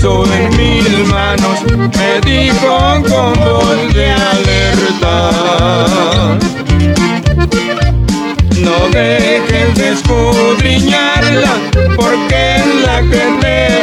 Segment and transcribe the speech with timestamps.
[0.00, 5.30] puso en mis manos, me dijo con voz de alerta.
[8.56, 11.54] No dejes de escudriñarla,
[11.96, 13.82] porque es la que te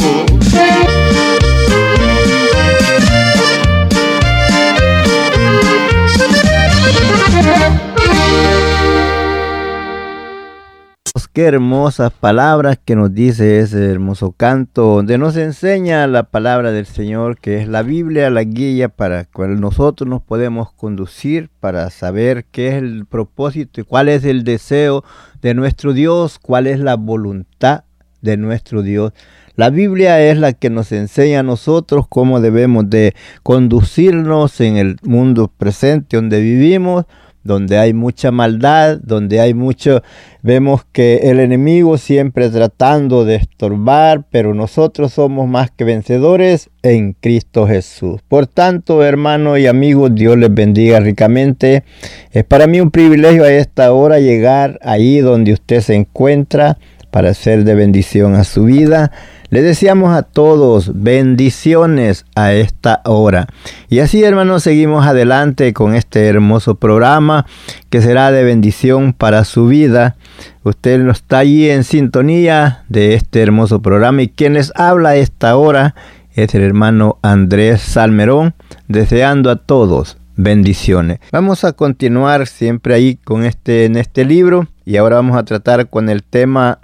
[11.33, 16.85] Qué hermosas palabras que nos dice ese hermoso canto, donde nos enseña la palabra del
[16.85, 22.43] Señor, que es la Biblia, la guía para cual nosotros nos podemos conducir para saber
[22.51, 25.05] qué es el propósito y cuál es el deseo
[25.41, 27.85] de nuestro Dios, cuál es la voluntad
[28.19, 29.13] de nuestro Dios.
[29.55, 34.97] La Biblia es la que nos enseña a nosotros cómo debemos de conducirnos en el
[35.01, 37.05] mundo presente donde vivimos,
[37.43, 40.03] donde hay mucha maldad, donde hay mucho,
[40.41, 47.13] vemos que el enemigo siempre tratando de estorbar, pero nosotros somos más que vencedores en
[47.13, 48.21] Cristo Jesús.
[48.27, 51.83] Por tanto, hermanos y amigos, Dios les bendiga ricamente.
[52.31, 56.77] Es para mí un privilegio a esta hora llegar ahí donde usted se encuentra
[57.11, 59.11] para ser de bendición a su vida.
[59.49, 63.47] Le deseamos a todos bendiciones a esta hora.
[63.89, 67.45] Y así, hermanos, seguimos adelante con este hermoso programa
[67.89, 70.15] que será de bendición para su vida.
[70.63, 75.15] Usted no está allí en sintonía de este hermoso programa y quien les habla a
[75.17, 75.95] esta hora
[76.33, 78.53] es el hermano Andrés Salmerón,
[78.87, 81.19] deseando a todos bendiciones.
[81.31, 85.89] Vamos a continuar siempre ahí con este en este libro y ahora vamos a tratar
[85.89, 86.79] con el tema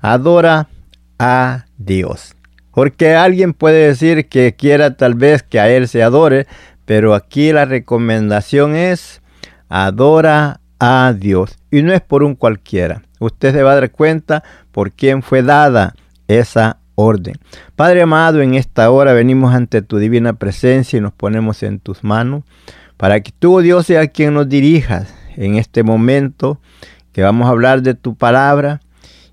[0.00, 0.68] Adora
[1.18, 2.34] a Dios.
[2.72, 6.46] Porque alguien puede decir que quiera tal vez que a Él se adore,
[6.84, 9.22] pero aquí la recomendación es
[9.68, 11.58] adora a Dios.
[11.70, 13.02] Y no es por un cualquiera.
[13.18, 15.94] Usted se va a dar cuenta por quién fue dada
[16.28, 17.36] esa orden.
[17.76, 22.04] Padre amado, en esta hora venimos ante tu divina presencia y nos ponemos en tus
[22.04, 22.44] manos
[22.96, 26.58] para que tú, Dios, sea quien nos dirijas en este momento
[27.12, 28.80] que vamos a hablar de tu palabra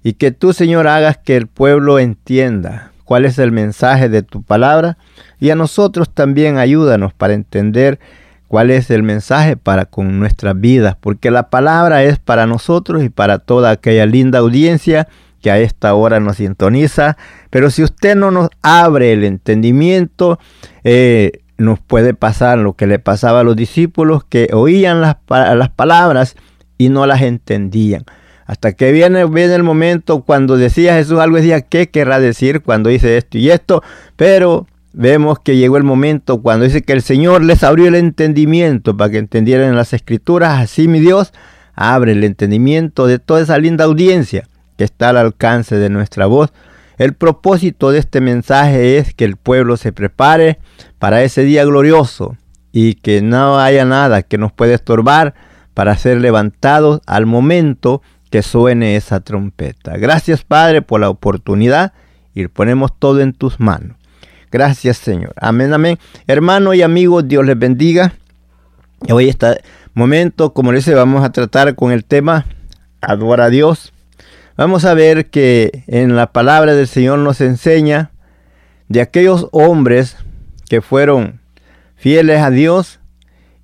[0.03, 4.43] y que tú, Señor, hagas que el pueblo entienda cuál es el mensaje de tu
[4.43, 4.97] palabra
[5.39, 7.99] y a nosotros también ayúdanos para entender
[8.47, 13.09] cuál es el mensaje para con nuestras vidas, porque la palabra es para nosotros y
[13.09, 15.07] para toda aquella linda audiencia
[15.41, 17.17] que a esta hora nos sintoniza,
[17.49, 20.39] pero si usted no nos abre el entendimiento,
[20.83, 25.69] eh, nos puede pasar lo que le pasaba a los discípulos que oían las, las
[25.69, 26.35] palabras
[26.77, 28.05] y no las entendían.
[28.45, 32.89] Hasta que viene, viene el momento cuando decía Jesús algo, decía, ¿qué querrá decir cuando
[32.89, 33.83] dice esto y esto?
[34.15, 38.95] Pero vemos que llegó el momento cuando dice que el Señor les abrió el entendimiento
[38.95, 40.59] para que entendieran las escrituras.
[40.59, 41.33] Así mi Dios
[41.73, 44.47] abre el entendimiento de toda esa linda audiencia
[44.77, 46.53] que está al alcance de nuestra voz.
[46.97, 50.59] El propósito de este mensaje es que el pueblo se prepare
[50.99, 52.37] para ese día glorioso
[52.71, 55.33] y que no haya nada que nos pueda estorbar
[55.73, 58.01] para ser levantados al momento
[58.33, 59.95] que suene esa trompeta.
[59.95, 61.93] Gracias Padre por la oportunidad
[62.33, 63.95] y ponemos todo en tus manos.
[64.51, 65.35] Gracias Señor.
[65.39, 65.99] Amén, amén.
[66.25, 68.15] Hermanos y amigos, Dios les bendiga.
[69.07, 69.61] Hoy este
[69.93, 72.47] momento, como les dice, vamos a tratar con el tema
[73.01, 73.93] Adora a Dios.
[74.57, 78.09] Vamos a ver que en la palabra del Señor nos enseña
[78.87, 80.17] de aquellos hombres
[80.67, 81.39] que fueron
[81.95, 82.99] fieles a Dios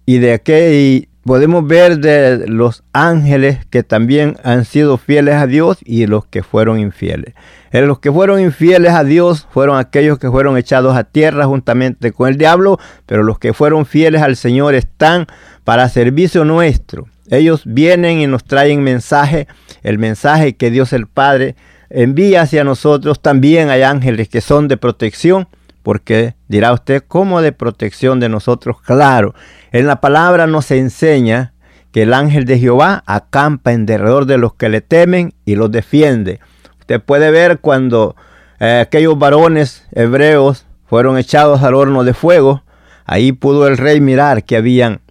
[0.05, 5.77] y de aquel podemos ver de los ángeles que también han sido fieles a Dios
[5.83, 7.33] y los que fueron infieles.
[7.71, 12.11] En los que fueron infieles a Dios fueron aquellos que fueron echados a tierra juntamente
[12.11, 15.27] con el diablo, pero los que fueron fieles al Señor están
[15.63, 17.07] para servicio nuestro.
[17.29, 19.47] Ellos vienen y nos traen mensaje,
[19.83, 21.55] el mensaje que Dios el Padre
[21.91, 23.21] envía hacia nosotros.
[23.21, 25.47] También hay ángeles que son de protección,
[25.89, 28.79] porque dirá usted, ¿cómo de protección de nosotros?
[28.79, 29.33] Claro,
[29.71, 31.53] en la palabra nos enseña
[31.91, 35.71] que el ángel de Jehová acampa en derredor de los que le temen y los
[35.71, 36.41] defiende.
[36.79, 38.15] Usted puede ver cuando
[38.59, 42.61] eh, aquellos varones hebreos fueron echados al horno de fuego,
[43.05, 45.01] ahí pudo el rey mirar que habían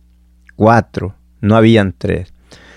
[0.55, 2.33] cuatro, no habían tres.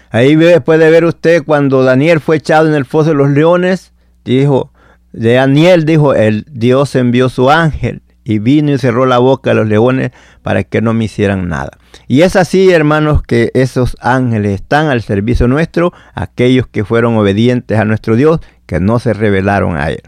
[0.09, 3.93] Ahí puede ver usted cuando Daniel fue echado en el foso de los leones,
[4.25, 4.70] dijo,
[5.13, 9.55] de Daniel dijo, el Dios envió su ángel y vino y cerró la boca de
[9.55, 10.11] los leones
[10.41, 11.71] para que no me hicieran nada.
[12.07, 17.77] Y es así, hermanos, que esos ángeles están al servicio nuestro, aquellos que fueron obedientes
[17.79, 20.01] a nuestro Dios, que no se rebelaron a él.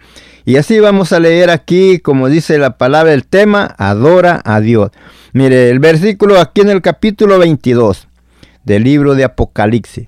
[0.45, 4.91] Y así vamos a leer aquí, como dice la palabra del tema, adora a Dios.
[5.31, 8.07] Mire, el versículo aquí en el capítulo 22
[8.63, 10.07] del libro de Apocalipsis,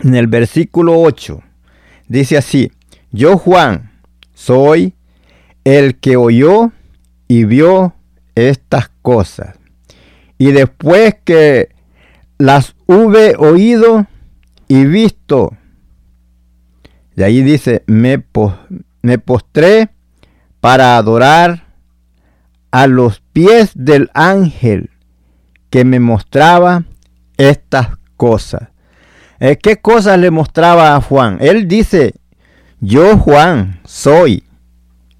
[0.00, 1.42] en el versículo 8,
[2.08, 2.72] dice así,
[3.12, 3.85] yo Juan
[4.36, 4.94] soy
[5.64, 6.70] el que oyó
[7.26, 7.94] y vio
[8.34, 9.56] estas cosas.
[10.36, 11.70] Y después que
[12.38, 14.06] las hube oído
[14.68, 15.56] y visto,
[17.16, 18.22] de ahí dice, me,
[19.00, 19.88] me postré
[20.60, 21.64] para adorar
[22.70, 24.90] a los pies del ángel
[25.70, 26.84] que me mostraba
[27.38, 28.68] estas cosas.
[29.40, 31.38] Eh, ¿Qué cosas le mostraba a Juan?
[31.40, 32.14] Él dice,
[32.80, 34.44] yo Juan soy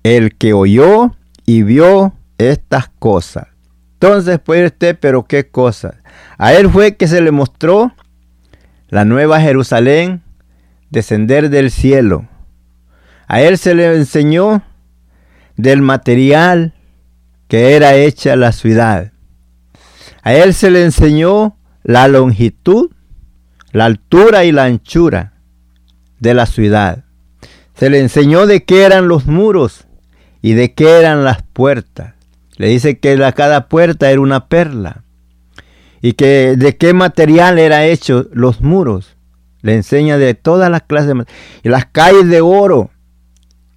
[0.02, 1.14] el que oyó
[1.46, 3.48] y vio estas cosas.
[3.94, 5.94] Entonces puede usted, pero qué cosas.
[6.38, 7.94] A él fue que se le mostró
[8.88, 10.22] la nueva Jerusalén
[10.90, 12.28] descender del cielo.
[13.26, 14.62] A él se le enseñó
[15.56, 16.74] del material
[17.48, 19.12] que era hecha la ciudad.
[20.22, 22.90] A él se le enseñó la longitud,
[23.72, 25.32] la altura y la anchura
[26.20, 27.05] de la ciudad.
[27.76, 29.86] Se le enseñó de qué eran los muros
[30.40, 32.14] y de qué eran las puertas.
[32.56, 35.02] Le dice que la, cada puerta era una perla
[36.00, 39.16] y que de qué material era hecho los muros.
[39.60, 41.14] Le enseña de todas las clases
[41.62, 42.90] y las calles de oro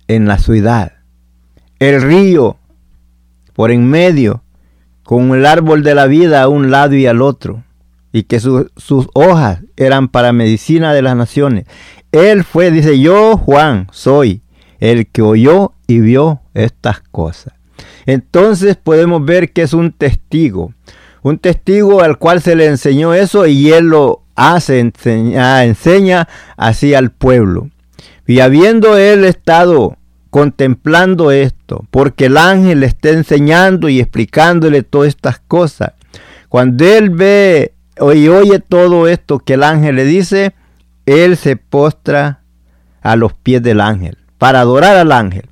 [0.07, 0.93] en la ciudad.
[1.79, 2.57] El río
[3.53, 4.43] por en medio
[5.03, 7.63] con el árbol de la vida a un lado y al otro
[8.11, 11.65] y que sus hojas eran para medicina de las naciones.
[12.11, 14.41] Él fue, dice, yo Juan soy
[14.79, 17.53] el que oyó y vio estas cosas.
[18.05, 20.73] Entonces podemos ver que es un testigo,
[21.21, 26.93] un testigo al cual se le enseñó eso y él lo hace, enseña, enseña así
[26.93, 27.69] al pueblo.
[28.25, 29.97] Y habiendo él estado
[30.29, 35.93] contemplando esto, porque el ángel le está enseñando y explicándole todas estas cosas,
[36.47, 37.73] cuando él ve
[38.15, 40.53] y oye todo esto que el ángel le dice,
[41.09, 42.41] él se postra
[43.01, 45.49] a los pies del ángel para adorar al ángel.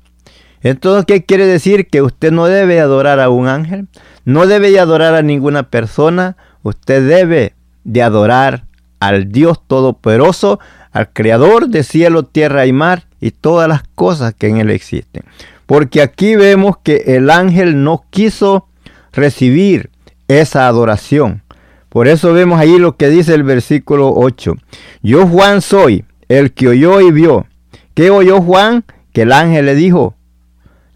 [0.62, 1.88] Entonces, ¿qué quiere decir?
[1.88, 3.88] Que usted no debe adorar a un ángel,
[4.24, 8.64] no debe adorar a ninguna persona, usted debe de adorar
[9.00, 10.60] al Dios Todopoderoso,
[10.92, 15.24] al Creador de cielo, tierra y mar y todas las cosas que en él existen.
[15.66, 18.68] Porque aquí vemos que el ángel no quiso
[19.12, 19.90] recibir
[20.28, 21.42] esa adoración.
[21.88, 24.54] Por eso vemos ahí lo que dice el versículo 8.
[25.02, 27.46] Yo Juan soy el que oyó y vio.
[27.94, 28.84] ¿Qué oyó Juan?
[29.12, 30.14] Que el ángel le dijo,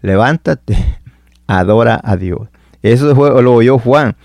[0.01, 0.77] levántate,
[1.47, 2.49] adora a Dios.
[2.81, 4.15] Eso lo oyó Juan.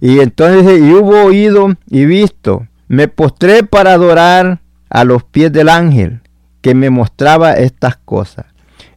[0.00, 4.60] Y entonces, y hubo oído y visto, me postré para adorar
[4.90, 6.20] a los pies del ángel
[6.60, 8.46] que me mostraba estas cosas.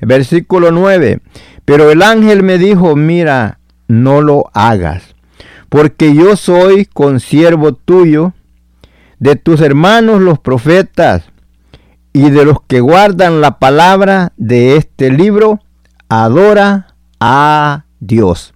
[0.02, 1.20] Versículo 9.
[1.64, 5.15] Pero el ángel me dijo, mira, no lo hagas,
[5.76, 8.32] porque yo soy consiervo tuyo,
[9.20, 11.26] de tus hermanos los profetas,
[12.14, 15.60] y de los que guardan la palabra de este libro,
[16.08, 18.54] adora a Dios.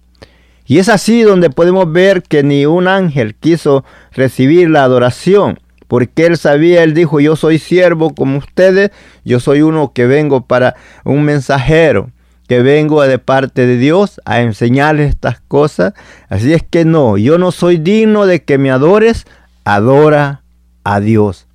[0.64, 6.24] Y es así donde podemos ver que ni un ángel quiso recibir la adoración, porque
[6.24, 8.92] él sabía, él dijo, yo soy siervo como ustedes,
[9.26, 10.74] yo soy uno que vengo para
[11.04, 12.12] un mensajero,
[12.50, 15.94] que vengo de parte de Dios a enseñarles estas cosas.
[16.28, 19.24] Así es que no, yo no soy digno de que me adores,
[19.62, 20.42] adora
[20.82, 21.46] a Dios.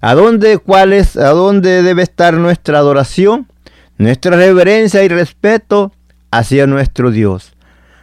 [0.00, 3.46] ¿A dónde, cuál es, a dónde debe estar nuestra adoración?
[3.98, 5.92] Nuestra reverencia y respeto
[6.32, 7.52] hacia nuestro Dios,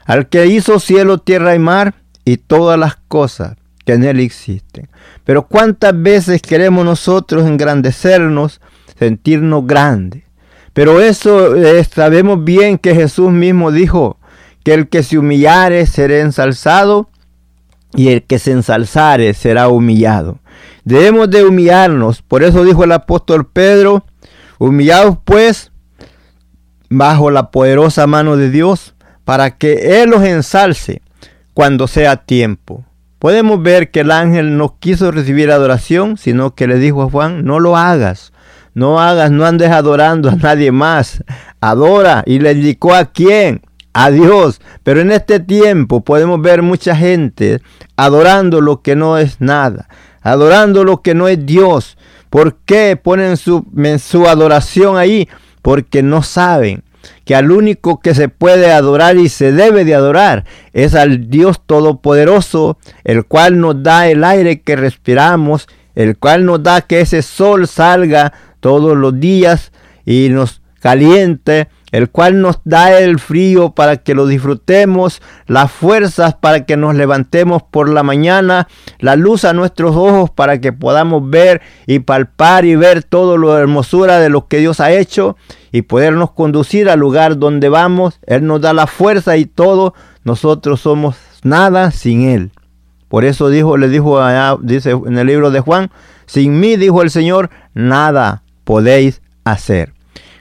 [0.05, 1.93] al que hizo cielo, tierra y mar
[2.23, 4.87] y todas las cosas que en él existen.
[5.25, 8.61] Pero cuántas veces queremos nosotros engrandecernos,
[8.97, 10.28] sentirnos grandes.
[10.79, 14.17] Pero eso eh, sabemos bien que Jesús mismo dijo
[14.63, 17.09] que el que se humillare será ensalzado
[17.93, 20.39] y el que se ensalzare será humillado.
[20.85, 22.21] Debemos de humillarnos.
[22.21, 24.05] Por eso dijo el apóstol Pedro,
[24.57, 25.73] humillados pues
[26.89, 28.95] bajo la poderosa mano de Dios
[29.25, 31.01] para que Él los ensalce
[31.53, 32.85] cuando sea tiempo.
[33.19, 37.43] Podemos ver que el ángel no quiso recibir adoración, sino que le dijo a Juan,
[37.43, 38.31] no lo hagas,
[38.79, 41.21] no hagas, no andes adorando a nadie más,
[41.59, 42.23] adora.
[42.25, 43.61] Y le indicó a quién,
[43.93, 44.61] a Dios.
[44.83, 47.61] Pero en este tiempo podemos ver mucha gente
[47.97, 49.89] adorando lo que no es nada,
[50.21, 51.97] adorando lo que no es Dios.
[52.29, 53.65] ¿Por qué ponen su,
[54.01, 55.27] su adoración ahí?
[55.61, 56.83] Porque no saben
[57.25, 61.61] que al único que se puede adorar y se debe de adorar es al Dios
[61.65, 67.21] Todopoderoso, el cual nos da el aire que respiramos, el cual nos da que ese
[67.21, 69.71] sol salga todos los días
[70.05, 76.35] y nos caliente, el cual nos da el frío para que lo disfrutemos, las fuerzas
[76.35, 78.67] para que nos levantemos por la mañana,
[78.99, 83.57] la luz a nuestros ojos para que podamos ver y palpar y ver todo lo
[83.57, 85.35] hermosura de lo que Dios ha hecho
[85.71, 88.19] y podernos conducir al lugar donde vamos.
[88.25, 89.93] Él nos da la fuerza y todo.
[90.23, 92.51] Nosotros somos nada sin Él.
[93.07, 94.19] Por eso dijo, le dijo
[94.61, 95.89] dice en el libro de Juan,
[96.27, 99.93] sin mí, dijo el Señor, nada podéis hacer.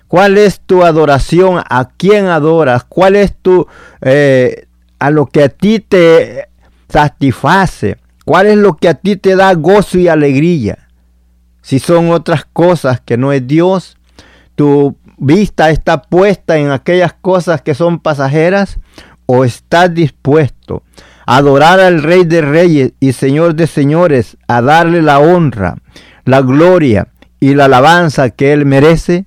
[0.06, 1.62] ¿Cuál es tu adoración?
[1.66, 2.84] ¿A quién adoras?
[2.84, 3.66] ¿Cuál es tu
[4.02, 4.66] eh,
[4.98, 6.46] a lo que a ti te
[6.90, 7.96] satisface?
[8.26, 10.88] ¿Cuál es lo que a ti te da gozo y alegría?
[11.62, 13.96] Si son otras cosas que no es Dios,
[14.56, 18.78] tu vista está puesta en aquellas cosas que son pasajeras
[19.24, 20.82] o estás dispuesto
[21.24, 25.78] a adorar al Rey de Reyes y Señor de Señores, a darle la honra,
[26.26, 27.08] la gloria
[27.40, 29.26] y la alabanza que Él merece?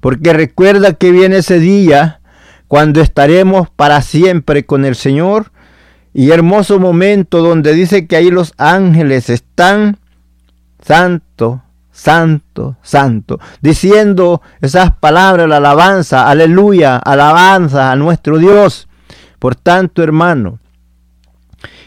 [0.00, 2.20] Porque recuerda que viene ese día
[2.68, 5.52] cuando estaremos para siempre con el Señor
[6.12, 9.98] y hermoso momento donde dice que ahí los ángeles están
[10.84, 18.88] santo, santo, santo, diciendo esas palabras, la alabanza, aleluya, alabanza a nuestro Dios.
[19.38, 20.58] Por tanto, hermano,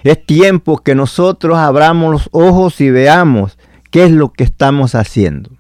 [0.04, 3.58] es tiempo que nosotros abramos los ojos y veamos
[3.94, 5.52] qué es lo que estamos haciendo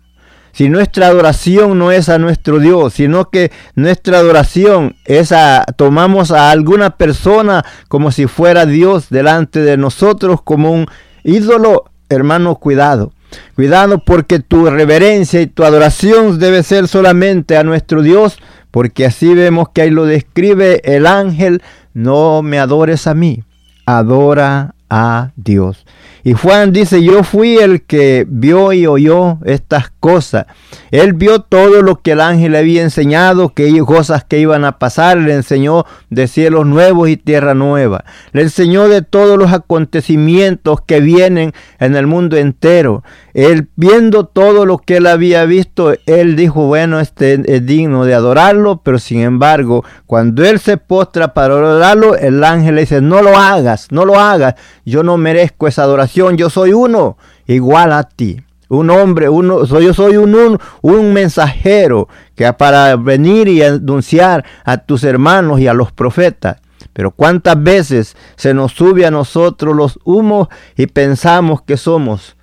[0.53, 6.29] si nuestra adoración no es a nuestro Dios, sino que nuestra adoración es a, tomamos
[6.31, 10.85] a alguna persona como si fuera Dios delante de nosotros como un
[11.23, 13.11] ídolo, hermano, cuidado.
[13.55, 18.37] Cuidado porque tu reverencia y tu adoración debe ser solamente a nuestro Dios,
[18.69, 21.63] porque así vemos que ahí lo describe el ángel,
[21.95, 23.43] no me adores a mí,
[23.87, 25.83] adora a Dios.
[26.25, 30.45] Y Juan dice, yo fui el que vio y oyó estas cosas.
[30.89, 34.79] Él vio todo lo que el ángel le había enseñado, que cosas que iban a
[34.79, 35.17] pasar.
[35.17, 38.05] Le enseñó de cielos nuevos y tierra nueva.
[38.31, 43.03] Le enseñó de todos los acontecimientos que vienen en el mundo entero.
[43.33, 48.13] Él viendo todo lo que él había visto, él dijo, bueno, este es digno de
[48.13, 53.23] adorarlo, pero sin embargo, cuando él se postra para adorarlo, el ángel le dice, no
[53.23, 54.53] lo hagas, no lo hagas,
[54.85, 57.17] yo no merezco esa adoración, yo soy uno
[57.47, 58.41] igual a ti.
[58.69, 64.43] Un hombre, uno, soy, yo soy un, un, un mensajero que para venir y anunciar
[64.65, 66.57] a tus hermanos y a los profetas.
[66.93, 72.35] Pero cuántas veces se nos sube a nosotros los humos y pensamos que somos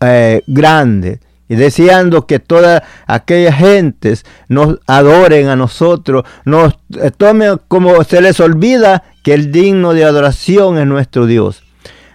[0.00, 7.58] eh, grandes y deseando que todas aquellas gentes nos adoren a nosotros, nos eh, tomen
[7.68, 11.62] como se les olvida que el digno de adoración es nuestro Dios.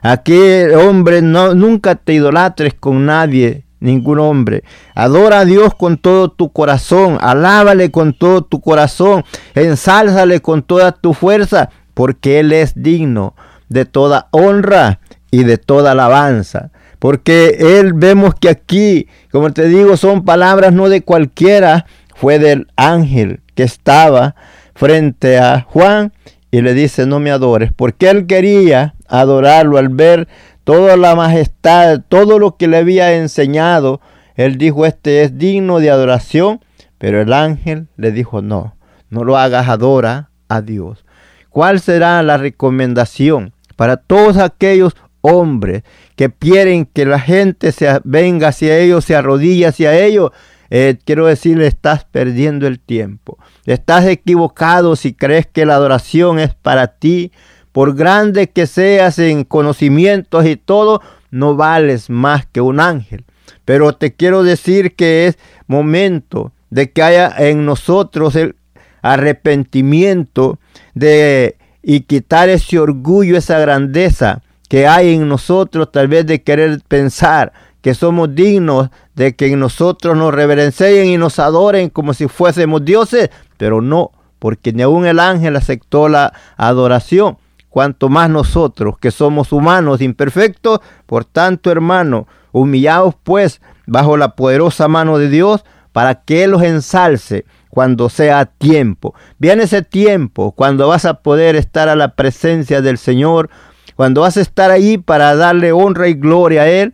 [0.03, 0.37] Aquí,
[0.75, 4.65] hombre, no, nunca te idolatres con nadie, ningún hombre.
[4.95, 9.23] Adora a Dios con todo tu corazón, alábale con todo tu corazón,
[9.55, 13.33] ensálzale con toda tu fuerza, porque Él es digno
[13.69, 14.99] de toda honra
[15.31, 16.71] y de toda alabanza.
[16.99, 22.67] Porque Él vemos que aquí, como te digo, son palabras no de cualquiera, fue del
[22.75, 24.35] ángel que estaba
[24.75, 26.11] frente a Juan
[26.53, 30.27] y le dice, no me adores, porque él quería adorarlo al ver
[30.63, 34.01] toda la majestad, todo lo que le había enseñado.
[34.35, 36.63] Él dijo, este es digno de adoración,
[36.99, 38.75] pero el ángel le dijo, no,
[39.09, 41.05] no lo hagas, adora a Dios.
[41.49, 45.81] ¿Cuál será la recomendación para todos aquellos hombres
[46.15, 50.29] que quieren que la gente se venga hacia ellos, se arrodille hacia ellos?
[50.75, 53.37] Eh, quiero decirle, estás perdiendo el tiempo.
[53.67, 57.31] Estás equivocado si crees que la adoración es para ti.
[57.71, 60.99] Por grande que seas en conocimientos y todo,
[61.29, 63.23] no vales más que un ángel.
[63.65, 65.37] Pero te quiero decir que es
[65.67, 68.55] momento de que haya en nosotros el
[69.03, 70.57] arrepentimiento
[70.95, 76.81] de y quitar ese orgullo, esa grandeza que hay en nosotros, tal vez de querer
[76.87, 77.53] pensar
[77.83, 83.29] que somos dignos de que nosotros nos reverencien y nos adoren como si fuésemos dioses,
[83.57, 87.37] pero no, porque ni aun el ángel aceptó la adoración,
[87.67, 94.87] cuanto más nosotros que somos humanos imperfectos, por tanto hermano, humillados pues bajo la poderosa
[94.87, 99.13] mano de Dios, para que Él los ensalce cuando sea tiempo.
[99.39, 103.49] Viene ese tiempo cuando vas a poder estar a la presencia del Señor,
[103.97, 106.93] cuando vas a estar ahí para darle honra y gloria a Él.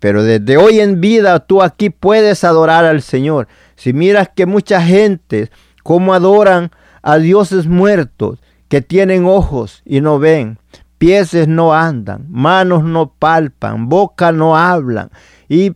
[0.00, 3.46] Pero desde hoy en vida tú aquí puedes adorar al Señor.
[3.76, 5.50] Si miras que mucha gente,
[5.82, 6.70] como adoran
[7.02, 10.58] a dioses muertos, que tienen ojos y no ven,
[10.98, 15.10] pies no andan, manos no palpan, boca no hablan,
[15.48, 15.74] y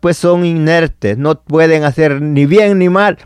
[0.00, 3.18] pues son inertes, no pueden hacer ni bien ni mal.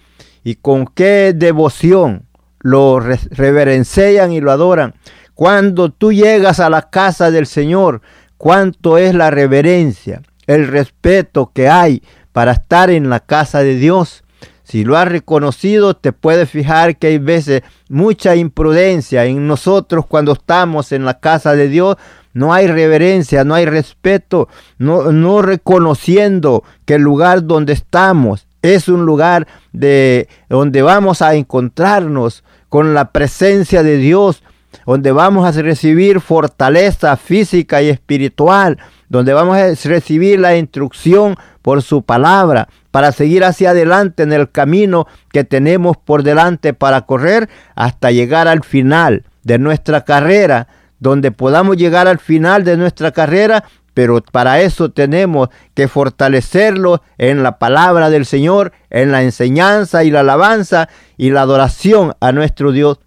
[0.45, 2.27] Y con qué devoción
[2.61, 4.95] lo reverencian y lo adoran.
[5.35, 8.03] Cuando tú llegas a la casa del Señor,
[8.37, 14.25] cuánto es la reverencia, el respeto que hay para estar en la casa de Dios.
[14.63, 20.33] Si lo has reconocido, te puedes fijar que hay veces mucha imprudencia en nosotros cuando
[20.33, 21.97] estamos en la casa de Dios,
[22.35, 28.89] no hay reverencia, no hay respeto, no, no reconociendo que el lugar donde estamos es
[28.89, 34.43] un lugar de donde vamos a encontrarnos con la presencia de Dios,
[34.85, 38.79] donde vamos a recibir fortaleza física y espiritual,
[39.09, 44.51] donde vamos a recibir la instrucción por su palabra para seguir hacia adelante en el
[44.51, 51.31] camino que tenemos por delante para correr hasta llegar al final de nuestra carrera donde
[51.31, 53.65] podamos llegar al final de nuestra carrera,
[53.95, 60.11] pero para eso tenemos que fortalecerlo en la palabra del Señor, en la enseñanza y
[60.11, 62.99] la alabanza y la adoración a nuestro Dios.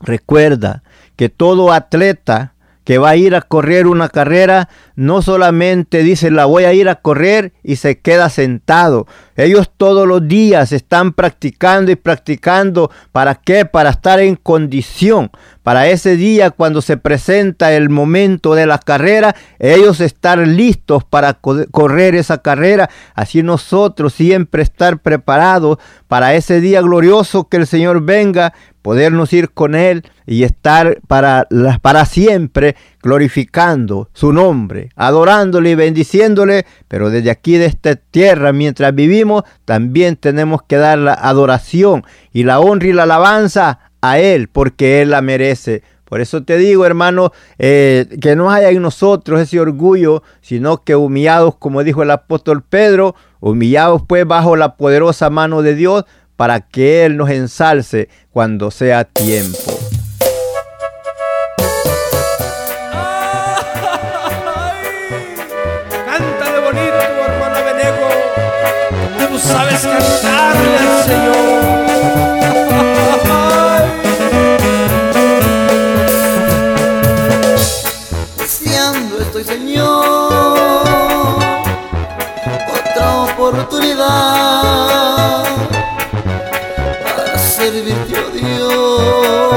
[0.00, 0.82] Recuerda
[1.16, 2.54] que todo atleta
[2.86, 6.88] que va a ir a correr una carrera, no solamente dice la voy a ir
[6.88, 9.08] a correr y se queda sentado.
[9.36, 12.90] Ellos todos los días están practicando y practicando.
[13.12, 13.64] ¿Para qué?
[13.64, 15.30] Para estar en condición.
[15.62, 21.34] Para ese día cuando se presenta el momento de la carrera, ellos estar listos para
[21.34, 22.88] correr esa carrera.
[23.14, 28.54] Así nosotros siempre estar preparados para ese día glorioso que el Señor venga
[28.86, 31.48] podernos ir con Él y estar para,
[31.82, 38.92] para siempre glorificando su nombre, adorándole y bendiciéndole, pero desde aquí de esta tierra, mientras
[38.92, 44.48] vivimos, también tenemos que dar la adoración y la honra y la alabanza a Él,
[44.48, 45.84] porque Él la merece.
[46.04, 50.96] Por eso te digo, hermano, eh, que no haya en nosotros ese orgullo, sino que
[50.96, 56.60] humillados, como dijo el apóstol Pedro, humillados pues bajo la poderosa mano de Dios, para
[56.60, 59.95] que Él nos ensalce cuando sea tiempo.
[69.46, 71.36] Sabes cantarle al Señor.
[78.38, 79.86] Deseando estoy, Señor,
[82.78, 84.46] otra oportunidad
[87.56, 89.52] servirte, oh Dios,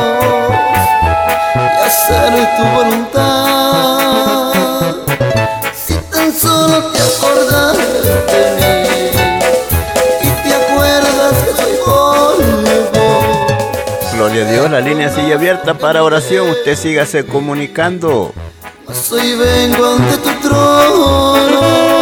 [1.56, 3.48] y hacer tu voluntad.
[14.69, 16.47] La línea sigue abierta para oración.
[16.49, 18.34] Usted sígase comunicando.
[18.88, 21.98] Mas hoy vengo ante tu trono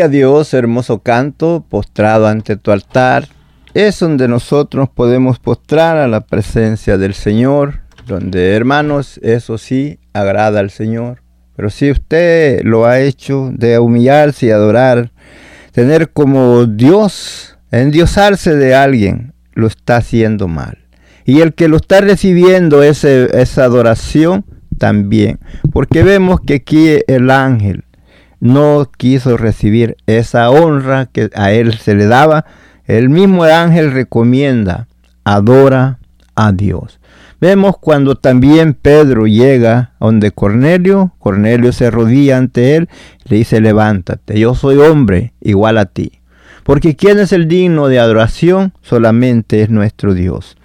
[0.00, 3.28] A Dios, hermoso canto, postrado ante tu altar.
[3.72, 10.60] Es donde nosotros podemos postrar a la presencia del Señor, donde hermanos, eso sí, agrada
[10.60, 11.22] al Señor.
[11.56, 15.12] Pero si usted lo ha hecho de humillarse y adorar,
[15.72, 20.76] tener como Dios, endiosarse de alguien, lo está haciendo mal.
[21.24, 24.44] Y el que lo está recibiendo ese, esa adoración
[24.78, 25.40] también.
[25.72, 27.85] Porque vemos que aquí el ángel
[28.40, 32.44] no quiso recibir esa honra que a él se le daba.
[32.86, 34.88] El mismo ángel recomienda,
[35.24, 35.98] adora
[36.34, 37.00] a Dios.
[37.40, 42.88] Vemos cuando también Pedro llega donde Cornelio, Cornelio se arrodilla ante él,
[43.24, 46.12] le dice, levántate, yo soy hombre igual a ti.
[46.64, 50.56] Porque quien es el digno de adoración solamente es nuestro Dios.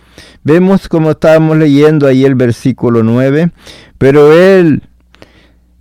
[0.43, 3.51] Vemos como estábamos leyendo ahí el versículo 9,
[3.97, 4.83] pero él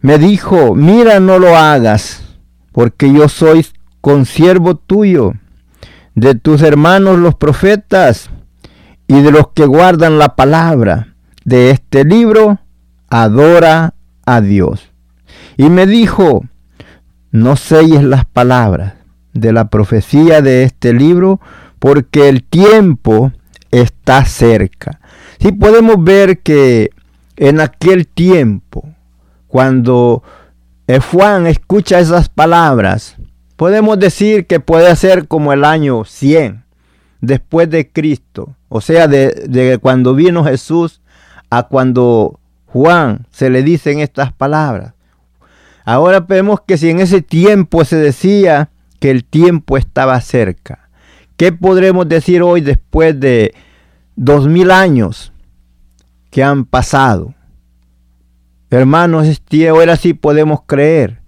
[0.00, 2.22] me dijo, mira, no lo hagas,
[2.72, 3.66] porque yo soy
[4.00, 5.34] consiervo tuyo,
[6.14, 8.30] de tus hermanos los profetas
[9.06, 12.60] y de los que guardan la palabra de este libro,
[13.08, 14.90] adora a Dios.
[15.56, 16.44] Y me dijo,
[17.30, 18.94] no selles las palabras
[19.32, 21.40] de la profecía de este libro,
[21.78, 23.32] porque el tiempo
[23.70, 25.00] está cerca.
[25.38, 26.90] Si podemos ver que
[27.36, 28.89] en aquel tiempo,
[29.50, 30.22] cuando
[31.10, 33.16] Juan escucha esas palabras,
[33.56, 36.64] podemos decir que puede ser como el año 100
[37.20, 41.00] después de Cristo, o sea, de, de, cuando vino Jesús
[41.50, 44.94] a cuando Juan se le dicen estas palabras.
[45.84, 50.88] Ahora vemos que si en ese tiempo se decía que el tiempo estaba cerca,
[51.36, 53.52] ¿qué podremos decir hoy después de
[54.14, 55.32] dos mil años
[56.30, 57.34] que han pasado?
[58.70, 59.26] Hermanos,
[59.68, 61.20] ahora sí podemos creer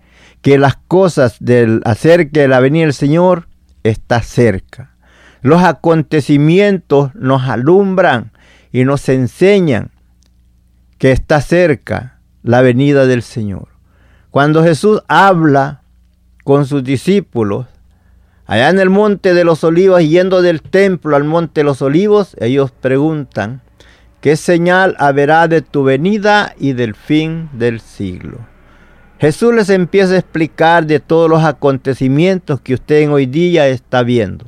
[0.42, 3.48] que las cosas del acerca de la venida del Señor
[3.82, 4.94] está cerca.
[5.40, 8.30] Los acontecimientos nos alumbran
[8.70, 9.90] y nos enseñan
[10.98, 13.68] que está cerca la venida del Señor.
[14.30, 15.82] Cuando Jesús habla
[16.44, 17.66] con sus discípulos,
[18.46, 22.36] allá en el monte de los olivos, yendo del templo al monte de los olivos,
[22.38, 23.62] ellos preguntan,
[24.22, 28.38] ¿qué señal habrá de tu venida y del fin del siglo?
[29.18, 34.02] Jesús les empieza a explicar de todos los acontecimientos que usted en hoy día está
[34.02, 34.46] viendo.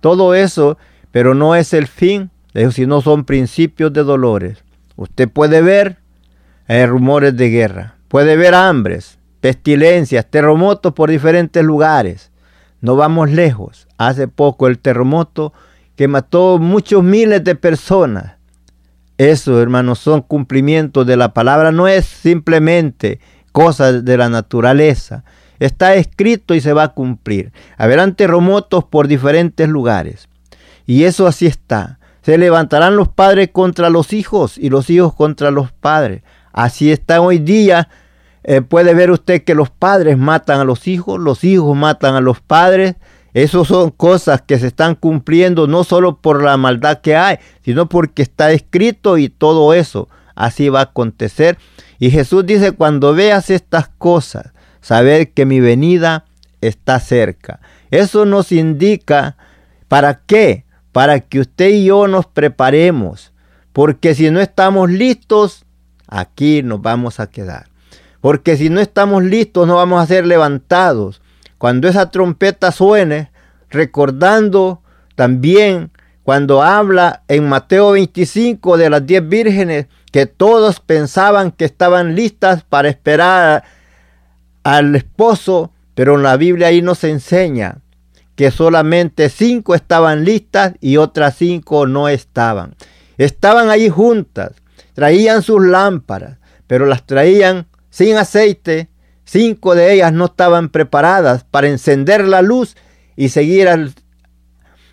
[0.00, 0.78] Todo eso,
[1.10, 2.30] pero no es el fin,
[2.70, 4.64] sino son principios de dolores.
[4.96, 5.98] Usted puede ver
[6.68, 12.30] eh, rumores de guerra, puede ver hambres, pestilencias, terremotos por diferentes lugares.
[12.80, 13.88] No vamos lejos.
[13.98, 15.52] Hace poco el terremoto
[15.96, 18.33] que mató muchos miles de personas.
[19.18, 21.72] Eso, hermanos, son cumplimientos de la palabra.
[21.72, 23.20] No es simplemente
[23.52, 25.24] cosas de la naturaleza.
[25.60, 27.52] Está escrito y se va a cumplir.
[27.76, 30.28] Habrán terremotos por diferentes lugares.
[30.86, 31.98] Y eso así está.
[32.22, 36.22] Se levantarán los padres contra los hijos y los hijos contra los padres.
[36.52, 37.88] Así está hoy día.
[38.42, 42.20] Eh, puede ver usted que los padres matan a los hijos, los hijos matan a
[42.20, 42.96] los padres.
[43.34, 47.88] Esas son cosas que se están cumpliendo no solo por la maldad que hay, sino
[47.88, 51.58] porque está escrito y todo eso así va a acontecer.
[51.98, 56.24] Y Jesús dice, cuando veas estas cosas, saber que mi venida
[56.60, 57.60] está cerca.
[57.90, 59.36] Eso nos indica
[59.88, 63.32] para qué, para que usted y yo nos preparemos,
[63.72, 65.64] porque si no estamos listos,
[66.06, 67.66] aquí nos vamos a quedar.
[68.20, 71.20] Porque si no estamos listos, no vamos a ser levantados.
[71.64, 73.30] Cuando esa trompeta suene,
[73.70, 74.82] recordando
[75.14, 82.14] también cuando habla en Mateo 25 de las diez vírgenes, que todos pensaban que estaban
[82.14, 83.64] listas para esperar
[84.62, 87.78] al esposo, pero en la Biblia ahí nos enseña
[88.36, 92.74] que solamente cinco estaban listas y otras cinco no estaban.
[93.16, 94.50] Estaban allí juntas,
[94.92, 98.90] traían sus lámparas, pero las traían sin aceite.
[99.24, 102.76] Cinco de ellas no estaban preparadas para encender la luz
[103.16, 103.94] y seguir, al,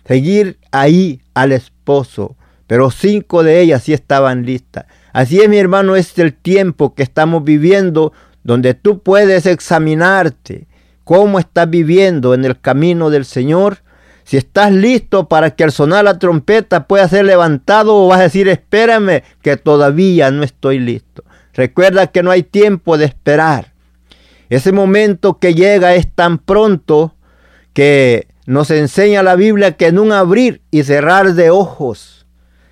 [0.06, 2.36] seguir ahí al esposo.
[2.66, 4.86] Pero cinco de ellas sí estaban listas.
[5.12, 8.12] Así es, mi hermano, es el tiempo que estamos viviendo
[8.44, 10.66] donde tú puedes examinarte
[11.04, 13.78] cómo estás viviendo en el camino del Señor.
[14.24, 18.24] Si estás listo para que al sonar la trompeta pueda ser levantado o vas a
[18.24, 21.24] decir, espérame, que todavía no estoy listo.
[21.52, 23.71] Recuerda que no hay tiempo de esperar.
[24.52, 27.14] Ese momento que llega es tan pronto
[27.72, 32.26] que nos enseña la Biblia que en un abrir y cerrar de ojos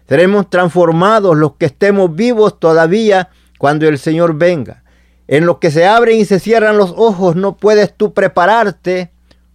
[0.06, 4.84] seremos transformados los que estemos vivos todavía cuando el Señor venga.
[5.26, 9.10] En lo que se abren y se cierran los ojos no puedes tú prepararte.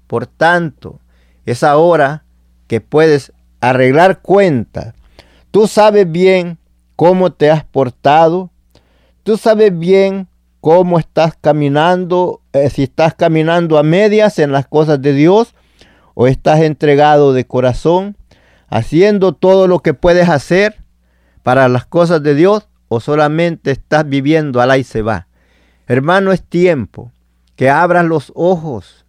[0.07, 0.99] Por tanto,
[1.45, 2.25] es ahora
[2.65, 4.95] que puedes arreglar cuentas.
[5.51, 6.57] Tú sabes bien
[6.95, 8.49] cómo te has portado.
[9.21, 10.27] Tú sabes bien
[10.65, 15.54] cómo estás caminando, eh, si estás caminando a medias en las cosas de Dios
[16.15, 18.17] o estás entregado de corazón,
[18.67, 20.78] haciendo todo lo que puedes hacer
[21.43, 25.28] para las cosas de Dios o solamente estás viviendo al y se va.
[25.86, 27.12] Hermano, es tiempo
[27.56, 29.06] que abras los ojos.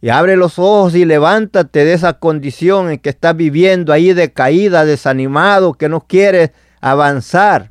[0.00, 4.84] Y abre los ojos y levántate de esa condición en que estás viviendo ahí decaída,
[4.84, 6.50] desanimado, que no quieres
[6.80, 7.69] avanzar.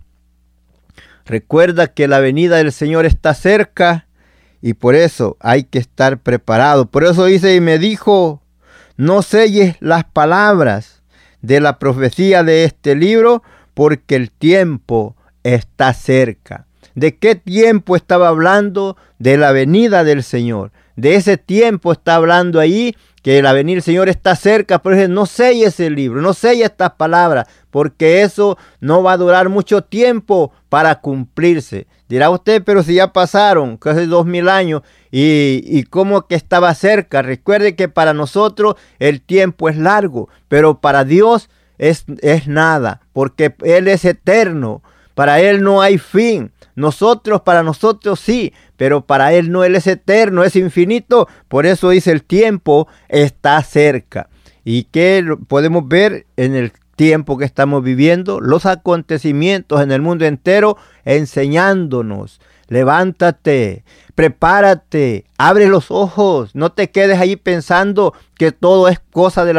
[1.29, 4.07] Recuerda que la venida del Señor está cerca
[4.63, 6.87] y por eso hay que estar preparado.
[6.87, 8.41] Por eso dice y me dijo,
[8.97, 11.03] no selles las palabras
[11.43, 13.43] de la profecía de este libro
[13.75, 16.65] porque el tiempo está cerca.
[16.95, 18.97] ¿De qué tiempo estaba hablando?
[19.19, 20.71] De la venida del Señor.
[20.95, 25.25] De ese tiempo está hablando ahí que la venida del Señor está cerca, pero no
[25.25, 30.51] selle ese libro, no selle estas palabras, porque eso no va a durar mucho tiempo
[30.69, 31.87] para cumplirse.
[32.07, 36.73] Dirá usted, pero si ya pasaron casi dos mil años y, y cómo que estaba
[36.73, 37.21] cerca.
[37.21, 43.55] Recuerde que para nosotros el tiempo es largo, pero para Dios es, es nada, porque
[43.63, 44.81] Él es eterno.
[45.13, 46.51] Para Él no hay fin.
[46.79, 51.27] Nosotros, para nosotros sí, pero para Él no, Él es eterno, es infinito.
[51.49, 54.29] Por eso dice el tiempo está cerca.
[54.63, 58.39] ¿Y qué podemos ver en el tiempo que estamos viviendo?
[58.39, 62.39] Los acontecimientos en el mundo entero enseñándonos.
[62.69, 63.83] Levántate,
[64.15, 69.53] prepárate, abre los ojos, no te quedes ahí pensando que todo es cosa de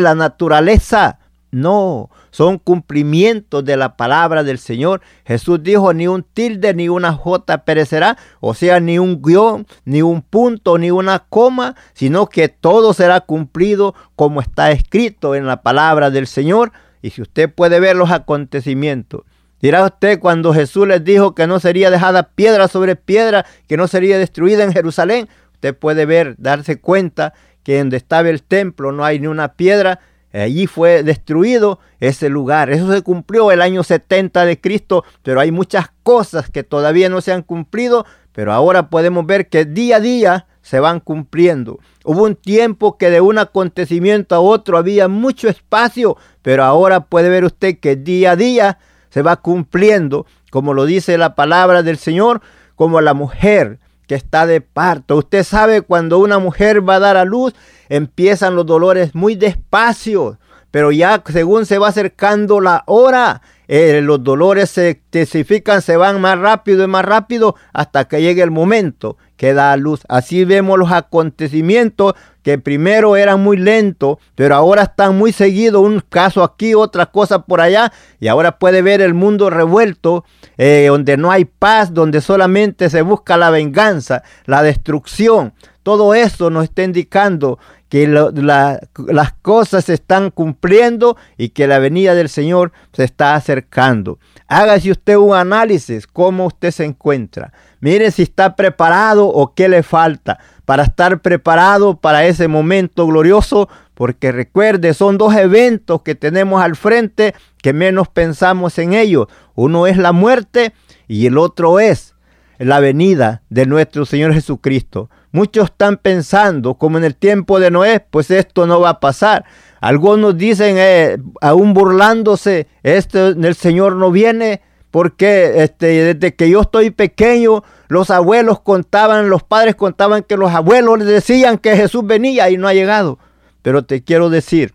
[0.00, 1.20] la naturaleza.
[1.50, 5.00] No, son cumplimientos de la palabra del Señor.
[5.24, 10.02] Jesús dijo, ni un tilde ni una jota perecerá, o sea, ni un guion, ni
[10.02, 15.62] un punto, ni una coma, sino que todo será cumplido como está escrito en la
[15.62, 16.72] palabra del Señor.
[17.02, 19.22] Y si usted puede ver los acontecimientos,
[19.60, 23.86] dirá usted cuando Jesús les dijo que no sería dejada piedra sobre piedra, que no
[23.88, 29.04] sería destruida en Jerusalén, usted puede ver, darse cuenta que donde estaba el templo no
[29.04, 30.00] hay ni una piedra,
[30.32, 32.70] Allí fue destruido ese lugar.
[32.70, 37.20] Eso se cumplió el año 70 de Cristo, pero hay muchas cosas que todavía no
[37.20, 41.78] se han cumplido, pero ahora podemos ver que día a día se van cumpliendo.
[42.04, 47.30] Hubo un tiempo que de un acontecimiento a otro había mucho espacio, pero ahora puede
[47.30, 51.96] ver usted que día a día se va cumpliendo, como lo dice la palabra del
[51.96, 52.42] Señor,
[52.74, 55.16] como la mujer que está de parto.
[55.16, 57.54] Usted sabe cuando una mujer va a dar a luz,
[57.88, 60.38] empiezan los dolores muy despacio,
[60.72, 66.20] pero ya según se va acercando la hora, eh, los dolores se intensifican, se van
[66.20, 70.00] más rápido y más rápido hasta que llegue el momento que da a luz.
[70.08, 76.02] Así vemos los acontecimientos que primero eran muy lentos, pero ahora están muy seguidos, un
[76.08, 80.24] caso aquí, otra cosa por allá, y ahora puede ver el mundo revuelto,
[80.56, 85.52] eh, donde no hay paz, donde solamente se busca la venganza, la destrucción.
[85.82, 92.14] Todo eso nos está indicando que las cosas se están cumpliendo y que la venida
[92.14, 94.18] del Señor se está acercando.
[94.46, 97.52] Hágase usted un análisis, cómo usted se encuentra.
[97.80, 103.68] Mire si está preparado o qué le falta para estar preparado para ese momento glorioso,
[103.94, 109.28] porque recuerde, son dos eventos que tenemos al frente que menos pensamos en ellos.
[109.54, 110.74] Uno es la muerte
[111.06, 112.14] y el otro es
[112.58, 115.08] la venida de nuestro Señor Jesucristo.
[115.32, 119.44] Muchos están pensando, como en el tiempo de Noé, pues esto no va a pasar.
[119.80, 126.62] Algunos dicen, eh, aún burlándose, este, el Señor no viene, Porque este, desde que yo
[126.62, 132.06] estoy pequeño, los abuelos contaban, los padres contaban que los abuelos les decían que Jesús
[132.06, 133.18] venía y no ha llegado.
[133.60, 134.72] Pero te quiero decir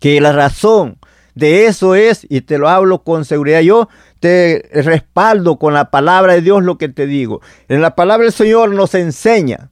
[0.00, 0.98] que la razón
[1.34, 3.88] de eso es, y te lo hablo con seguridad, yo
[4.22, 7.40] te respaldo con la palabra de Dios lo que te digo.
[7.66, 9.70] En la palabra del Señor nos enseña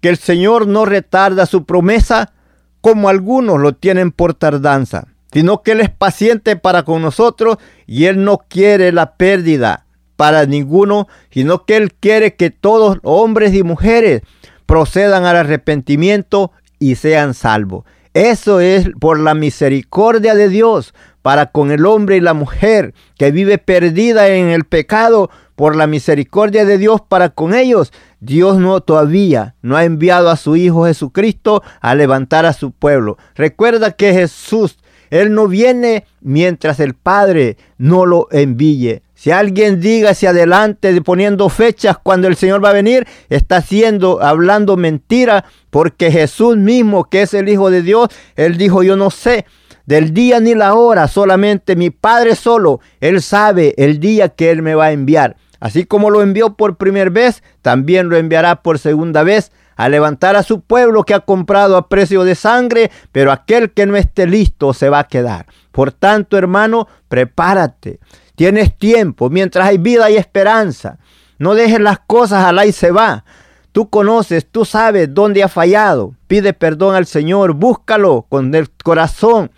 [0.00, 2.32] que el Señor no retarda su promesa
[2.80, 8.06] como algunos lo tienen por tardanza, sino que Él es paciente para con nosotros y
[8.06, 9.84] Él no quiere la pérdida
[10.16, 14.22] para ninguno, sino que Él quiere que todos, hombres y mujeres,
[14.64, 17.84] procedan al arrepentimiento y sean salvos.
[18.14, 23.30] Eso es por la misericordia de Dios para con el hombre y la mujer que
[23.30, 25.30] vive perdida en el pecado,
[25.60, 27.92] por la misericordia de Dios para con ellos.
[28.20, 33.18] Dios no todavía no ha enviado a su Hijo Jesucristo a levantar a su pueblo.
[33.34, 34.78] Recuerda que Jesús,
[35.10, 39.02] Él no viene mientras el Padre no lo envíe.
[39.12, 44.22] Si alguien diga hacia adelante poniendo fechas cuando el Señor va a venir, está haciendo,
[44.22, 49.10] hablando mentira, porque Jesús mismo, que es el Hijo de Dios, Él dijo, yo no
[49.10, 49.44] sé
[49.90, 54.62] del día ni la hora, solamente mi Padre solo, Él sabe el día que Él
[54.62, 55.34] me va a enviar.
[55.58, 60.36] Así como lo envió por primera vez, también lo enviará por segunda vez a levantar
[60.36, 64.28] a su pueblo que ha comprado a precio de sangre, pero aquel que no esté
[64.28, 65.46] listo se va a quedar.
[65.72, 67.98] Por tanto, hermano, prepárate.
[68.36, 70.98] Tienes tiempo, mientras hay vida y esperanza.
[71.40, 73.24] No dejes las cosas al y se va.
[73.72, 76.14] Tú conoces, tú sabes dónde ha fallado.
[76.28, 79.50] Pide perdón al Señor, búscalo con el corazón.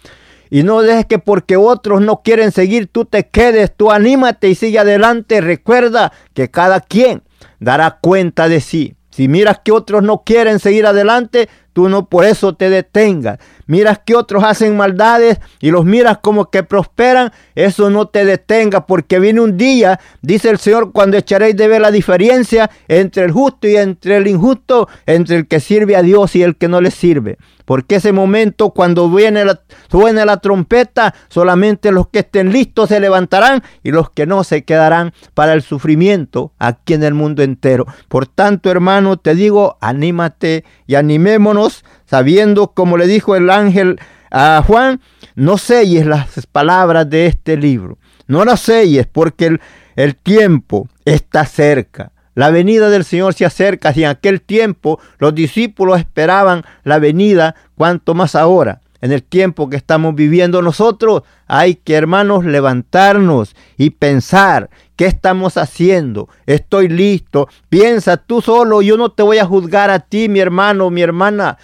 [0.54, 4.54] Y no dejes que porque otros no quieren seguir, tú te quedes, tú anímate y
[4.54, 5.40] sigue adelante.
[5.40, 7.22] Recuerda que cada quien
[7.58, 8.94] dará cuenta de sí.
[9.08, 13.38] Si miras que otros no quieren seguir adelante, tú no por eso te detengas.
[13.72, 18.84] Miras que otros hacen maldades y los miras como que prosperan, eso no te detenga
[18.84, 23.32] porque viene un día, dice el Señor, cuando echaréis de ver la diferencia entre el
[23.32, 26.82] justo y entre el injusto, entre el que sirve a Dios y el que no
[26.82, 27.38] le sirve.
[27.64, 33.00] Porque ese momento cuando viene la, suene la trompeta, solamente los que estén listos se
[33.00, 37.86] levantarán y los que no se quedarán para el sufrimiento aquí en el mundo entero.
[38.08, 43.98] Por tanto, hermano, te digo, anímate y animémonos sabiendo, como le dijo el ángel
[44.30, 45.00] a Juan,
[45.34, 47.96] no selles las palabras de este libro.
[48.26, 49.58] No las selles porque
[49.96, 52.12] el, tiempo está cerca.
[52.34, 53.94] La venida del Señor se acerca.
[53.94, 58.82] Si en aquel tiempo los discípulos esperaban la venida, cuanto más ahora.
[59.00, 65.56] En el tiempo que estamos viviendo nosotros, hay que, hermanos, levantarnos y pensar qué estamos
[65.56, 66.28] haciendo.
[66.44, 67.48] Estoy listo.
[67.70, 71.58] Piensa tú solo, yo no te voy a juzgar a ti, mi hermano, mi hermana.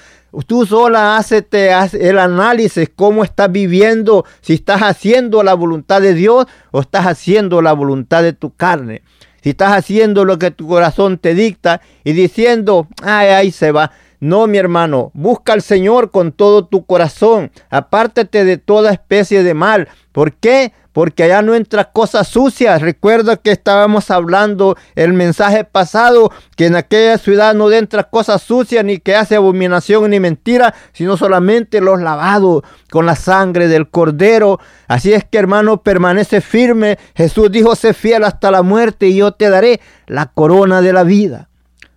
[0.46, 6.46] Tú sola hacete el análisis, cómo estás viviendo, si estás haciendo la voluntad de Dios
[6.70, 9.02] o estás haciendo la voluntad de tu carne
[9.42, 13.92] si estás haciendo lo que tu corazón te dicta y diciendo, ay, ahí se va.
[14.20, 17.52] No, mi hermano, busca al Señor con todo tu corazón.
[17.70, 19.88] Apártate de toda especie de mal.
[20.10, 20.72] ¿Por qué?
[20.98, 22.82] Porque allá no entra cosas sucias.
[22.82, 28.84] Recuerda que estábamos hablando el mensaje pasado que en aquella ciudad no entra cosas sucias
[28.84, 34.59] ni que hace abominación ni mentira, sino solamente los lavados con la sangre del cordero.
[34.88, 36.99] Así es que hermano, permanece firme.
[37.14, 41.05] Jesús dijo, sé fiel hasta la muerte y yo te daré la corona de la
[41.05, 41.49] vida.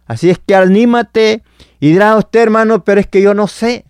[0.05, 1.41] Así es que anímate
[1.79, 3.83] y dirá usted, hermano, pero es que yo no sé.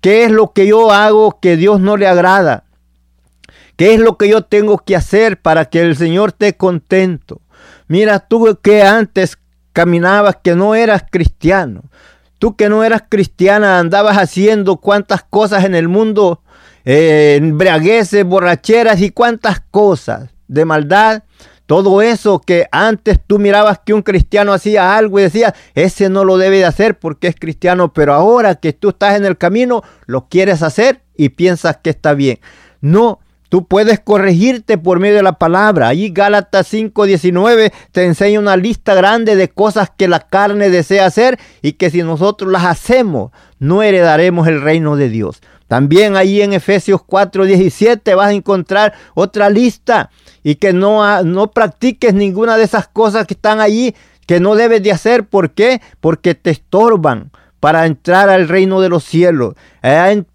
[0.00, 2.64] ¿Qué es lo que yo hago que Dios no le agrada?
[3.76, 7.40] ¿Qué es lo que yo tengo que hacer para que el Señor esté contento?
[7.88, 9.38] Mira, tú que antes
[9.72, 11.82] caminabas que no eras cristiano.
[12.38, 16.42] Tú que no eras cristiana andabas haciendo cuantas cosas en el mundo,
[16.84, 21.24] eh, embriagueces, borracheras y cuantas cosas de maldad.
[21.66, 26.24] Todo eso que antes tú mirabas que un cristiano hacía algo y decías, ese no
[26.24, 29.82] lo debe de hacer porque es cristiano, pero ahora que tú estás en el camino,
[30.06, 32.38] lo quieres hacer y piensas que está bien.
[32.82, 35.88] No, Tú puedes corregirte por medio de la palabra.
[35.88, 41.38] Allí Gálatas 5:19 te enseña una lista grande de cosas que la carne desea hacer
[41.62, 45.40] y que si nosotros las hacemos, no heredaremos el reino de Dios.
[45.68, 50.10] También ahí en Efesios 4:17 vas a encontrar otra lista
[50.42, 53.94] y que no, no practiques ninguna de esas cosas que están allí
[54.26, 55.26] que no debes de hacer.
[55.26, 55.80] ¿Por qué?
[56.00, 57.30] Porque te estorban
[57.64, 59.54] para entrar al reino de los cielos.
[59.80, 60.26] En,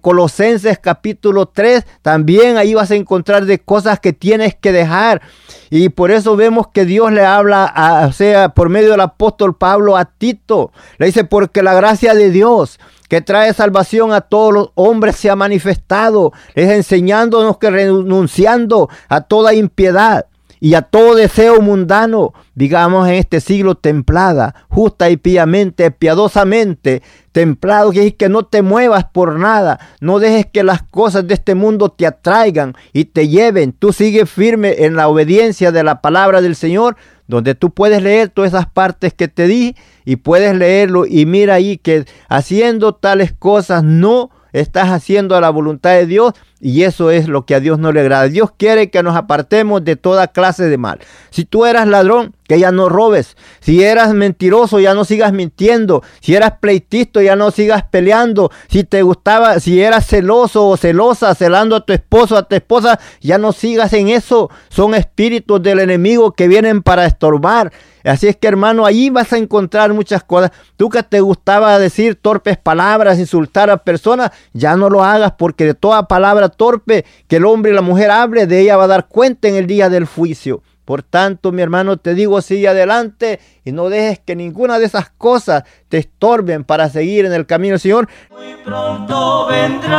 [0.00, 5.20] Colosenses capítulo 3 también ahí vas a encontrar de cosas que tienes que dejar.
[5.68, 9.54] Y por eso vemos que Dios le habla, a, o sea, por medio del apóstol
[9.54, 10.72] Pablo a Tito.
[10.96, 12.80] Le dice, porque la gracia de Dios
[13.10, 16.32] que trae salvación a todos los hombres se ha manifestado.
[16.54, 20.24] Es enseñándonos que renunciando a toda impiedad
[20.60, 27.02] y a todo deseo mundano, digamos en este siglo templada, justa y piamente, piadosamente,
[27.32, 31.34] templado, que es que no te muevas por nada, no dejes que las cosas de
[31.34, 36.00] este mundo te atraigan y te lleven, tú sigues firme en la obediencia de la
[36.00, 36.96] palabra del Señor,
[37.26, 41.54] donde tú puedes leer todas esas partes que te di y puedes leerlo y mira
[41.54, 47.28] ahí que haciendo tales cosas no estás haciendo la voluntad de Dios y eso es
[47.28, 48.28] lo que a Dios no le agrada.
[48.28, 50.98] Dios quiere que nos apartemos de toda clase de mal.
[51.30, 53.36] Si tú eras ladrón, que ya no robes.
[53.60, 56.02] Si eras mentiroso, ya no sigas mintiendo.
[56.20, 58.50] Si eras pleitista, ya no sigas peleando.
[58.68, 62.98] Si te gustaba, si eras celoso o celosa, celando a tu esposo, a tu esposa,
[63.20, 64.50] ya no sigas en eso.
[64.70, 67.70] Son espíritus del enemigo que vienen para estorbar.
[68.04, 70.50] Así es que hermano, ahí vas a encontrar muchas cosas.
[70.76, 75.66] Tú que te gustaba decir torpes palabras, insultar a personas, ya no lo hagas porque
[75.66, 78.88] de toda palabra torpe que el hombre y la mujer hable, de ella va a
[78.88, 80.62] dar cuenta en el día del juicio.
[80.88, 85.10] Por tanto, mi hermano, te digo, sigue adelante y no dejes que ninguna de esas
[85.10, 88.08] cosas te estorben para seguir en el camino Señor.
[88.30, 89.98] Muy pronto vendrá.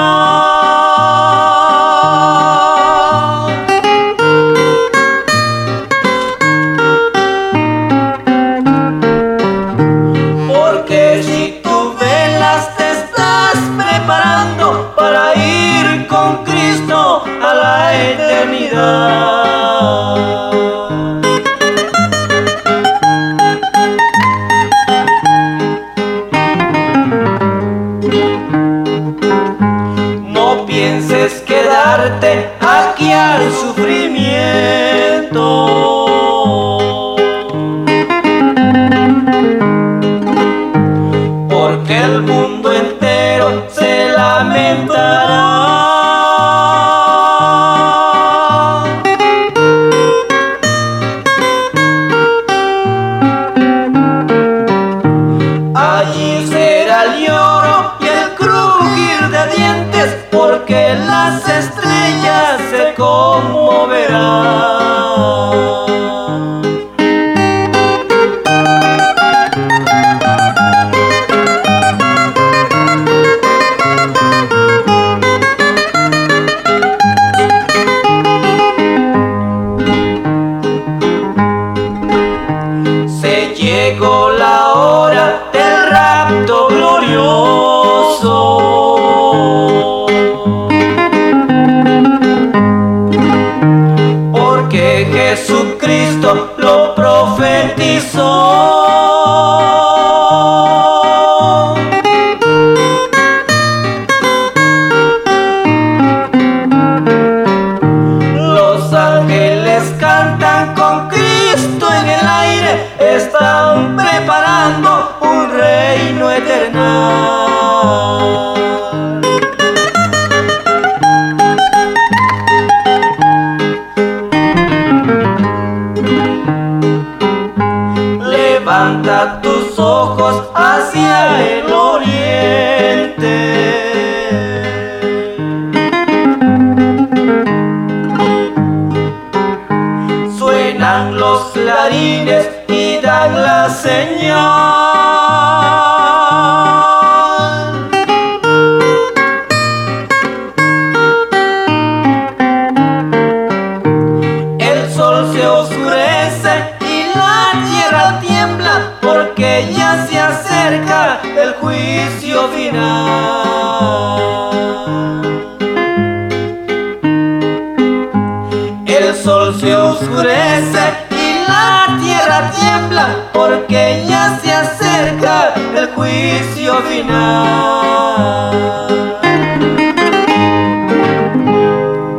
[32.62, 34.09] aquí al sufrir.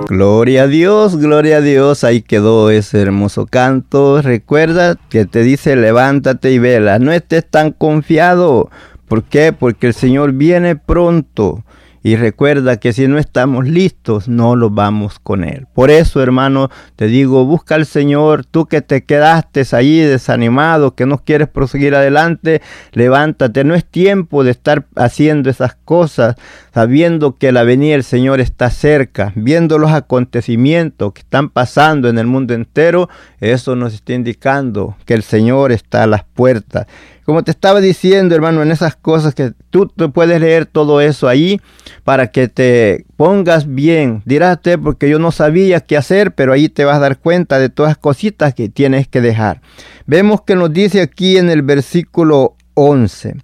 [0.08, 4.20] Gloria a Dios, gloria a Dios, ahí quedó ese hermoso canto.
[4.20, 8.70] Recuerda que te dice levántate y vela, no estés tan confiado.
[9.08, 9.52] ¿Por qué?
[9.52, 11.64] Porque el Señor viene pronto.
[12.02, 15.66] Y recuerda que si no estamos listos, no lo vamos con Él.
[15.74, 21.04] Por eso, hermano, te digo, busca al Señor, tú que te quedaste allí desanimado, que
[21.04, 23.64] no quieres proseguir adelante, levántate.
[23.64, 26.36] No es tiempo de estar haciendo esas cosas,
[26.72, 32.18] sabiendo que la venida del Señor está cerca, viendo los acontecimientos que están pasando en
[32.18, 36.86] el mundo entero, eso nos está indicando que el Señor está a las puertas.
[37.30, 41.28] Como te estaba diciendo, hermano, en esas cosas que tú, tú puedes leer todo eso
[41.28, 41.60] ahí
[42.02, 44.20] para que te pongas bien.
[44.24, 47.68] Dirás porque yo no sabía qué hacer, pero ahí te vas a dar cuenta de
[47.68, 49.60] todas las cositas que tienes que dejar.
[50.06, 53.36] Vemos que nos dice aquí en el versículo 11.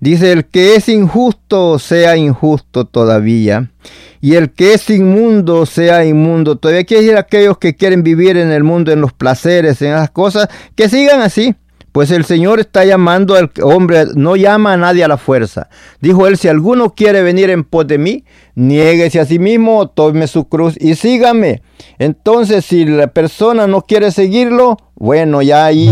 [0.00, 3.70] Dice, el que es injusto sea injusto todavía,
[4.22, 6.56] y el que es inmundo sea inmundo.
[6.56, 10.08] Todavía quiere decir aquellos que quieren vivir en el mundo, en los placeres, en las
[10.08, 11.54] cosas, que sigan así.
[11.94, 15.68] Pues el Señor está llamando al hombre, no llama a nadie a la fuerza.
[16.00, 18.24] Dijo él, si alguno quiere venir en pos de mí,
[18.56, 21.62] niéguese a sí mismo, tome su cruz y sígame.
[22.00, 25.88] Entonces, si la persona no quiere seguirlo, bueno, ya ahí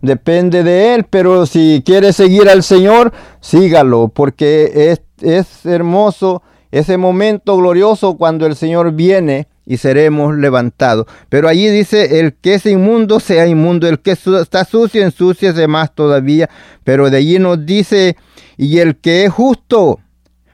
[0.00, 6.98] depende de él, pero si quiere seguir al Señor, sígalo, porque es, es hermoso ese
[6.98, 11.06] momento glorioso cuando el Señor viene y seremos levantados.
[11.28, 15.94] Pero allí dice, el que es inmundo sea inmundo, el que está sucio, ensúciese más
[15.94, 16.50] todavía.
[16.84, 18.16] Pero de allí nos dice,
[18.56, 20.00] y el que es justo,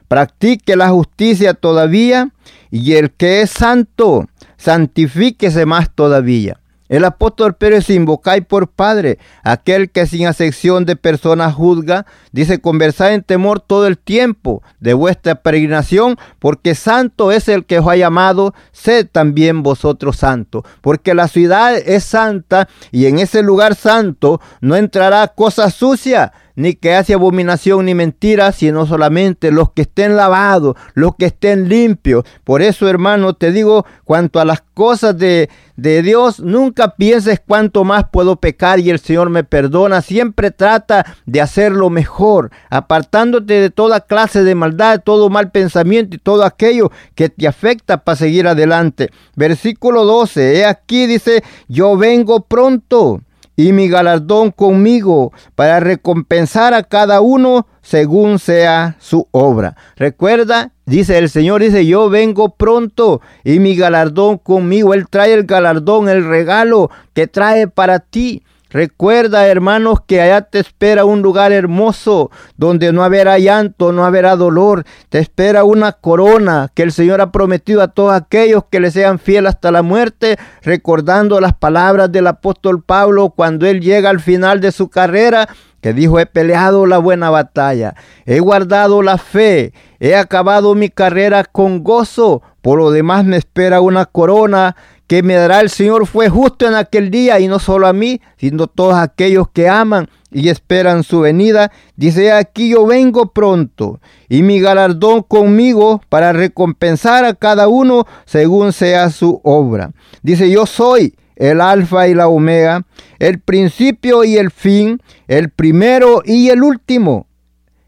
[0.08, 2.30] practique la justicia todavía,
[2.70, 6.60] y el que es santo, santifíquese más todavía.
[6.88, 13.12] El apóstol Pérez invocáis por Padre, aquel que sin acepción de personas juzga, dice conversar
[13.12, 17.96] en temor todo el tiempo de vuestra peregrinación, porque santo es el que os ha
[17.96, 24.40] llamado, sed también vosotros santos, porque la ciudad es santa y en ese lugar santo
[24.60, 30.16] no entrará cosa sucia ni que hace abominación ni mentira, sino solamente los que estén
[30.16, 32.24] lavados, los que estén limpios.
[32.42, 37.84] Por eso, hermano, te digo, cuanto a las cosas de, de Dios, nunca pienses cuánto
[37.84, 40.02] más puedo pecar y el Señor me perdona.
[40.02, 46.18] Siempre trata de hacerlo mejor, apartándote de toda clase de maldad, todo mal pensamiento y
[46.18, 49.10] todo aquello que te afecta para seguir adelante.
[49.36, 53.20] Versículo 12, he aquí dice, yo vengo pronto
[53.58, 59.74] y mi galardón conmigo para recompensar a cada uno según sea su obra.
[59.96, 64.94] Recuerda, dice el Señor, dice, yo vengo pronto y mi galardón conmigo.
[64.94, 68.44] Él trae el galardón, el regalo que trae para ti.
[68.70, 74.36] Recuerda, hermanos, que allá te espera un lugar hermoso donde no habrá llanto, no habrá
[74.36, 74.84] dolor.
[75.08, 79.18] Te espera una corona que el Señor ha prometido a todos aquellos que le sean
[79.18, 84.60] fieles hasta la muerte, recordando las palabras del apóstol Pablo cuando él llega al final
[84.60, 85.48] de su carrera,
[85.80, 87.94] que dijo, he peleado la buena batalla,
[88.26, 93.80] he guardado la fe, he acabado mi carrera con gozo, por lo demás me espera
[93.80, 94.76] una corona
[95.08, 98.20] que me dará el Señor fue justo en aquel día y no solo a mí,
[98.36, 101.72] sino a todos aquellos que aman y esperan su venida.
[101.96, 108.74] Dice, aquí yo vengo pronto y mi galardón conmigo para recompensar a cada uno según
[108.74, 109.92] sea su obra.
[110.22, 112.84] Dice, yo soy el alfa y la omega,
[113.18, 117.26] el principio y el fin, el primero y el último.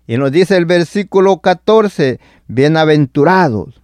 [0.07, 2.19] Y nos dice el versículo 14,
[2.49, 3.81] bienaventurados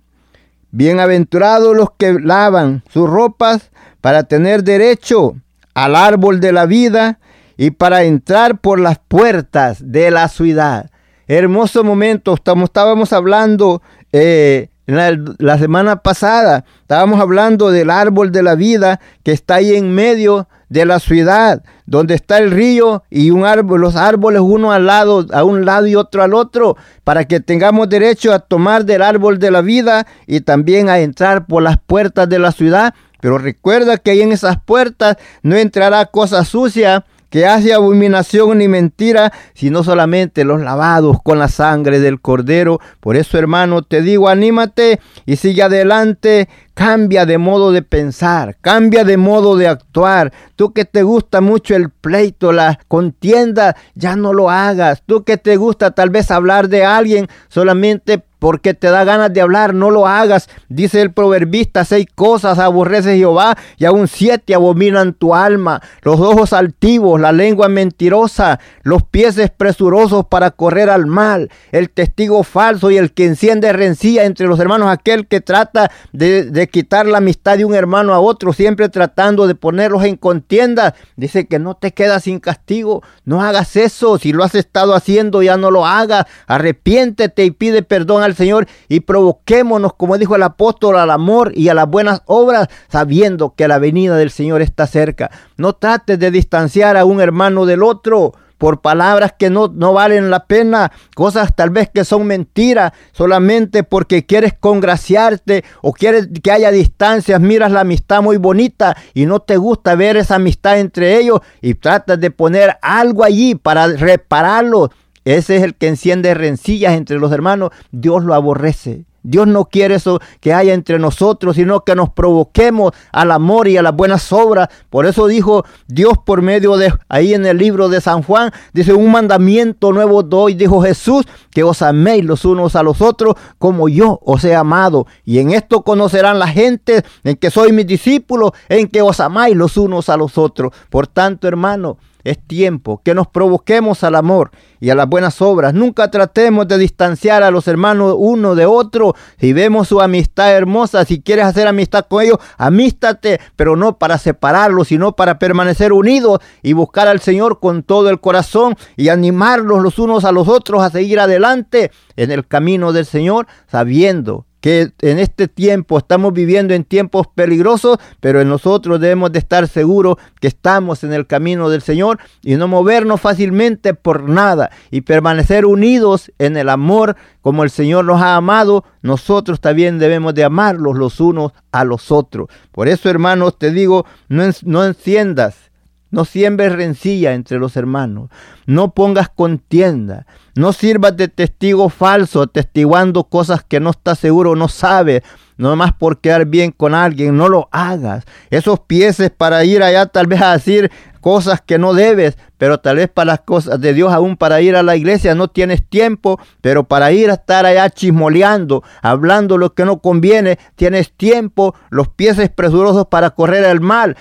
[0.76, 3.70] Bienaventurados los que lavan sus ropas
[4.02, 5.34] para tener derecho
[5.72, 7.18] al árbol de la vida
[7.56, 10.90] y para entrar por las puertas de la ciudad.
[11.28, 13.80] Hermoso momento, estamos, estábamos hablando
[14.12, 19.94] eh, la, semana pasada, estábamos hablando del árbol de la vida que está ahí en
[19.94, 24.87] medio de la ciudad, donde está el río y un árbol, los árboles uno al
[24.87, 29.03] lado, a un lado y otro al otro, para que tengamos derecho a tomar del
[29.03, 32.95] árbol de la vida y también a entrar por las puertas de la ciudad.
[33.20, 38.68] Pero recuerda que ahí en esas puertas no entrará cosa sucia, que hace abominación ni
[38.68, 42.80] mentira, sino solamente los lavados con la sangre del cordero.
[43.01, 49.02] Por eso, hermano, te digo, anímate y sigue adelante, Cambia de modo de pensar, cambia
[49.02, 50.30] de modo de actuar.
[50.56, 55.02] Tú que te gusta mucho el pleito, la contienda, ya no lo hagas.
[55.06, 59.40] Tú que te gusta tal vez hablar de alguien solamente porque te da ganas de
[59.40, 60.48] hablar, no lo hagas.
[60.68, 65.80] Dice el proverbista, seis cosas aborrece Jehová y aún siete abominan tu alma.
[66.02, 72.42] Los ojos altivos, la lengua mentirosa, los pies presurosos para correr al mal, el testigo
[72.42, 77.18] falso y el que enciende rencilla entre los hermanos, aquel que trata de quitar la
[77.18, 80.94] amistad de un hermano a otro, siempre tratando de ponerlos en contienda.
[81.16, 83.02] Dice que no te quedas sin castigo.
[83.24, 84.18] No hagas eso.
[84.18, 86.26] Si lo has estado haciendo, ya no lo hagas.
[86.46, 91.68] Arrepiéntete y pide perdón al Señor y provoquémonos, como dijo el apóstol, al amor y
[91.68, 95.30] a las buenas obras, sabiendo que la venida del Señor está cerca.
[95.56, 100.30] No trates de distanciar a un hermano del otro por palabras que no, no valen
[100.30, 106.50] la pena, cosas tal vez que son mentiras, solamente porque quieres congraciarte o quieres que
[106.50, 111.18] haya distancias, miras la amistad muy bonita y no te gusta ver esa amistad entre
[111.18, 114.90] ellos y tratas de poner algo allí para repararlo.
[115.24, 117.70] Ese es el que enciende rencillas entre los hermanos.
[117.90, 119.04] Dios lo aborrece.
[119.26, 123.76] Dios no quiere eso que haya entre nosotros, sino que nos provoquemos al amor y
[123.76, 124.68] a las buenas obras.
[124.88, 128.92] Por eso dijo Dios por medio de ahí en el libro de San Juan, dice
[128.92, 133.88] un mandamiento nuevo doy, dijo Jesús, que os améis los unos a los otros como
[133.88, 135.06] yo os he amado.
[135.24, 139.56] Y en esto conocerán la gente en que soy mis discípulos, en que os amáis
[139.56, 140.72] los unos a los otros.
[140.88, 141.98] Por tanto, hermano,
[142.30, 144.50] es tiempo que nos provoquemos al amor
[144.80, 145.74] y a las buenas obras.
[145.74, 149.14] Nunca tratemos de distanciar a los hermanos uno de otro.
[149.38, 154.18] Si vemos su amistad hermosa, si quieres hacer amistad con ellos, amístate, pero no para
[154.18, 159.82] separarlos, sino para permanecer unidos y buscar al Señor con todo el corazón y animarlos
[159.82, 164.90] los unos a los otros a seguir adelante en el camino del Señor, sabiendo que
[165.02, 170.16] en este tiempo estamos viviendo en tiempos peligrosos, pero en nosotros debemos de estar seguros
[170.40, 175.66] que estamos en el camino del Señor y no movernos fácilmente por nada y permanecer
[175.66, 180.96] unidos en el amor como el Señor nos ha amado, nosotros también debemos de amarlos
[180.96, 182.48] los unos a los otros.
[182.72, 185.65] Por eso, hermanos, te digo, no, no enciendas
[186.11, 188.30] no siembres rencilla entre los hermanos.
[188.66, 190.26] No pongas contienda.
[190.54, 195.22] No sirvas de testigo falso, testiguando cosas que no estás seguro, no sabes.
[195.57, 198.24] No más por quedar bien con alguien, no lo hagas.
[198.50, 200.90] Esos pieses para ir allá tal vez a decir
[201.26, 204.76] cosas que no debes, pero tal vez para las cosas de Dios aún para ir
[204.76, 209.74] a la iglesia no tienes tiempo, pero para ir a estar allá chismoleando, hablando lo
[209.74, 214.16] que no conviene, tienes tiempo, los pies presurosos para correr el mal,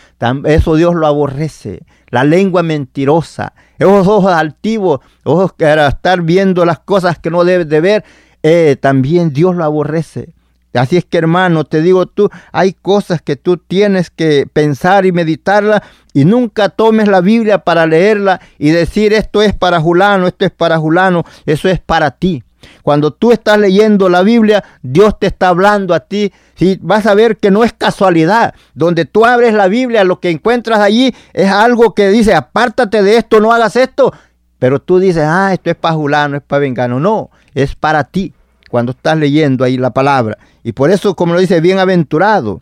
[0.46, 1.84] eso Dios lo aborrece.
[2.10, 7.44] La lengua mentirosa, esos ojos altivos, ojos que para estar viendo las cosas que no
[7.44, 8.04] debes de ver,
[8.42, 10.34] eh, también Dios lo aborrece.
[10.76, 15.12] Así es que hermano, te digo tú, hay cosas que tú tienes que pensar y
[15.12, 20.46] meditarla y nunca tomes la Biblia para leerla y decir esto es para Julano, esto
[20.46, 22.44] es para Julano, eso es para ti.
[22.82, 26.34] Cuando tú estás leyendo la Biblia, Dios te está hablando a ti.
[26.56, 28.56] Si vas a ver que no es casualidad.
[28.74, 33.18] Donde tú abres la Biblia, lo que encuentras allí es algo que dice, apártate de
[33.18, 34.12] esto, no hagas esto.
[34.58, 37.00] Pero tú dices, ah, esto es para Julano, es para Vengano.
[37.00, 38.34] No, es para ti
[38.76, 40.38] cuando estás leyendo ahí la palabra.
[40.62, 42.60] Y por eso, como lo dice, bienaventurado,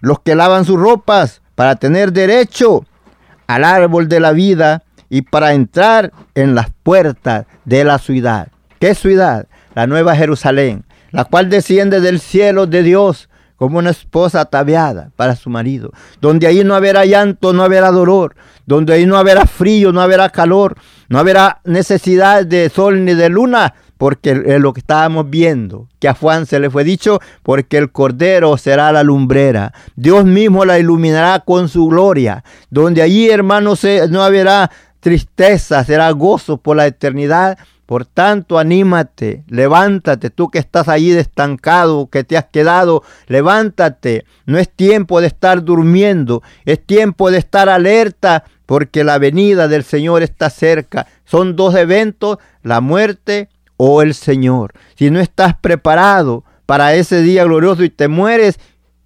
[0.00, 2.84] los que lavan sus ropas para tener derecho
[3.46, 8.48] al árbol de la vida y para entrar en las puertas de la ciudad.
[8.80, 9.46] ¿Qué ciudad?
[9.76, 15.36] La nueva Jerusalén, la cual desciende del cielo de Dios como una esposa ataviada para
[15.36, 18.34] su marido, donde ahí no habrá llanto, no habrá dolor,
[18.66, 20.74] donde ahí no habrá frío, no habrá calor,
[21.08, 26.08] no habrá necesidad de sol ni de luna, porque es lo que estábamos viendo, que
[26.08, 29.72] a Juan se le fue dicho, porque el Cordero será la lumbrera.
[29.94, 36.56] Dios mismo la iluminará con su gloria, donde allí, hermanos, no habrá tristeza, será gozo
[36.56, 37.56] por la eternidad.
[37.86, 44.24] Por tanto, anímate, levántate, tú que estás allí estancado, que te has quedado, levántate.
[44.46, 49.84] No es tiempo de estar durmiendo, es tiempo de estar alerta, porque la venida del
[49.84, 51.06] Señor está cerca.
[51.24, 53.48] Son dos eventos, la muerte
[53.84, 54.74] oh el Señor.
[54.94, 58.60] Si no estás preparado para ese día glorioso y te mueres,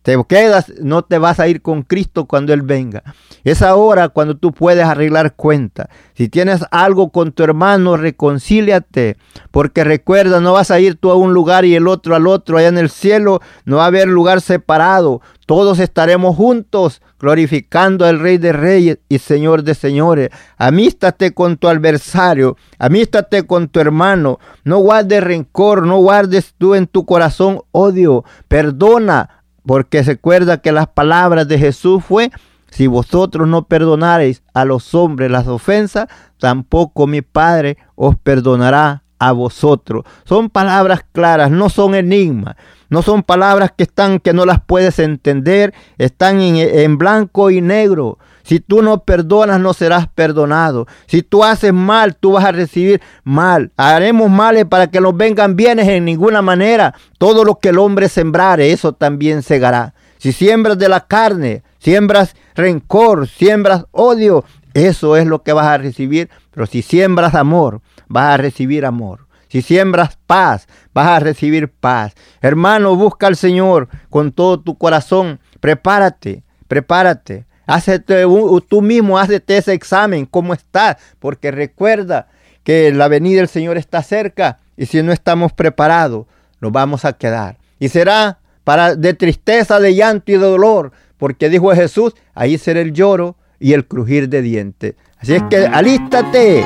[0.07, 3.03] te quedas, no te vas a ir con Cristo cuando Él venga.
[3.43, 5.91] Es ahora cuando tú puedes arreglar cuenta.
[6.15, 9.17] Si tienes algo con tu hermano, reconcíliate.
[9.51, 12.57] Porque recuerda, no vas a ir tú a un lugar y el otro al otro.
[12.57, 15.23] Allá en el cielo no va a haber lugar separado.
[15.45, 20.31] Todos estaremos juntos glorificando al Rey de Reyes y Señor de Señores.
[20.57, 24.39] Amístate con tu adversario, amístate con tu hermano.
[24.65, 28.25] No guardes rencor, no guardes tú en tu corazón odio.
[28.49, 29.36] Perdona,
[29.67, 32.31] porque recuerda que las palabras de Jesús fue,
[32.71, 36.07] si vosotros no perdonareis a los hombres las ofensas,
[36.39, 40.05] tampoco mi Padre os perdonará a vosotros.
[40.25, 42.57] Son palabras claras, no son enigmas.
[42.89, 48.19] No son palabras que están que no las puedes entender, están en, blanco y negro.
[48.47, 50.87] Si tú no perdonas, no serás perdonado.
[51.07, 53.73] Si tú haces mal, tú vas a recibir mal.
[53.77, 56.95] Haremos males para que nos vengan bienes en ninguna manera.
[57.19, 59.95] Todo lo que el hombre sembrare, eso también segará.
[60.19, 64.45] Si siembras de la carne, siembras rencor, siembras odio,
[64.75, 66.31] eso es lo que vas a recibir.
[66.53, 69.27] Pero si siembras amor, vas a recibir amor.
[69.49, 72.15] Si siembras paz, vas a recibir paz.
[72.41, 75.41] Hermano, busca al Señor con todo tu corazón.
[75.59, 77.45] Prepárate, prepárate.
[77.67, 82.29] Hacete un- tú mismo hazte ese examen, cómo estás, porque recuerda
[82.63, 86.27] que la venida del Señor está cerca y si no estamos preparados,
[86.61, 87.57] nos vamos a quedar.
[87.79, 92.81] Y será para de tristeza, de llanto y de dolor, porque dijo Jesús, ahí será
[92.81, 94.95] el lloro y el crujir de dientes.
[95.19, 96.65] Así es que alístate,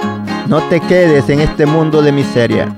[0.49, 2.75] no te quedes en este mundo de miseria.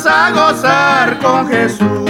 [0.00, 2.09] Irás a gozar con Jesús.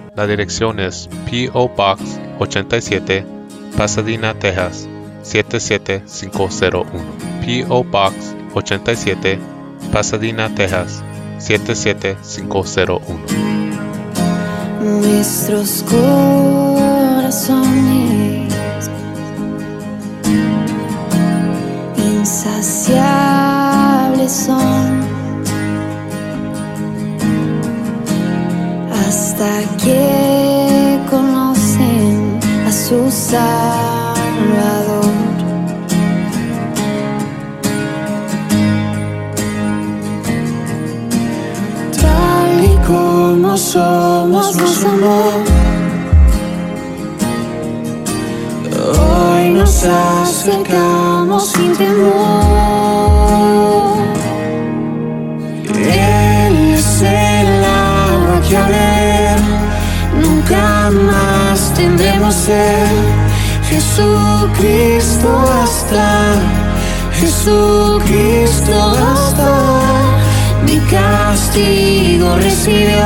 [0.21, 1.67] la dirección es P.O.
[1.69, 3.25] Box 87,
[3.75, 4.87] Pasadena, Texas
[5.23, 6.91] 77501.
[7.43, 7.83] P.O.
[7.83, 9.39] Box 87,
[9.91, 11.03] Pasadena, Texas
[11.39, 13.01] 77501.
[14.83, 17.41] Nuestros corazones
[21.97, 23.51] insaciables
[24.31, 24.70] son
[29.41, 34.21] hasta que conocen a su Salvador.
[41.99, 45.23] Tal y como somos, nos amó.
[48.99, 52.11] Hoy nos acercamos sin temor.
[55.73, 57.30] Él es el
[60.51, 62.87] camas tendremos ser
[63.69, 65.29] Jesucristo
[65.63, 66.61] hasta
[67.21, 68.73] Jesucristo
[69.07, 69.81] hasta.
[70.65, 73.05] Mi castigo recibió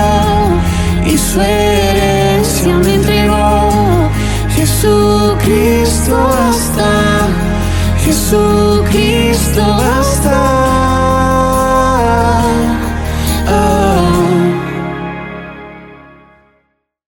[1.06, 4.10] y su herencia me entregó.
[4.56, 6.16] Jesucristo
[6.48, 7.28] hasta
[8.06, 9.64] Jesucristo
[10.00, 10.75] hasta.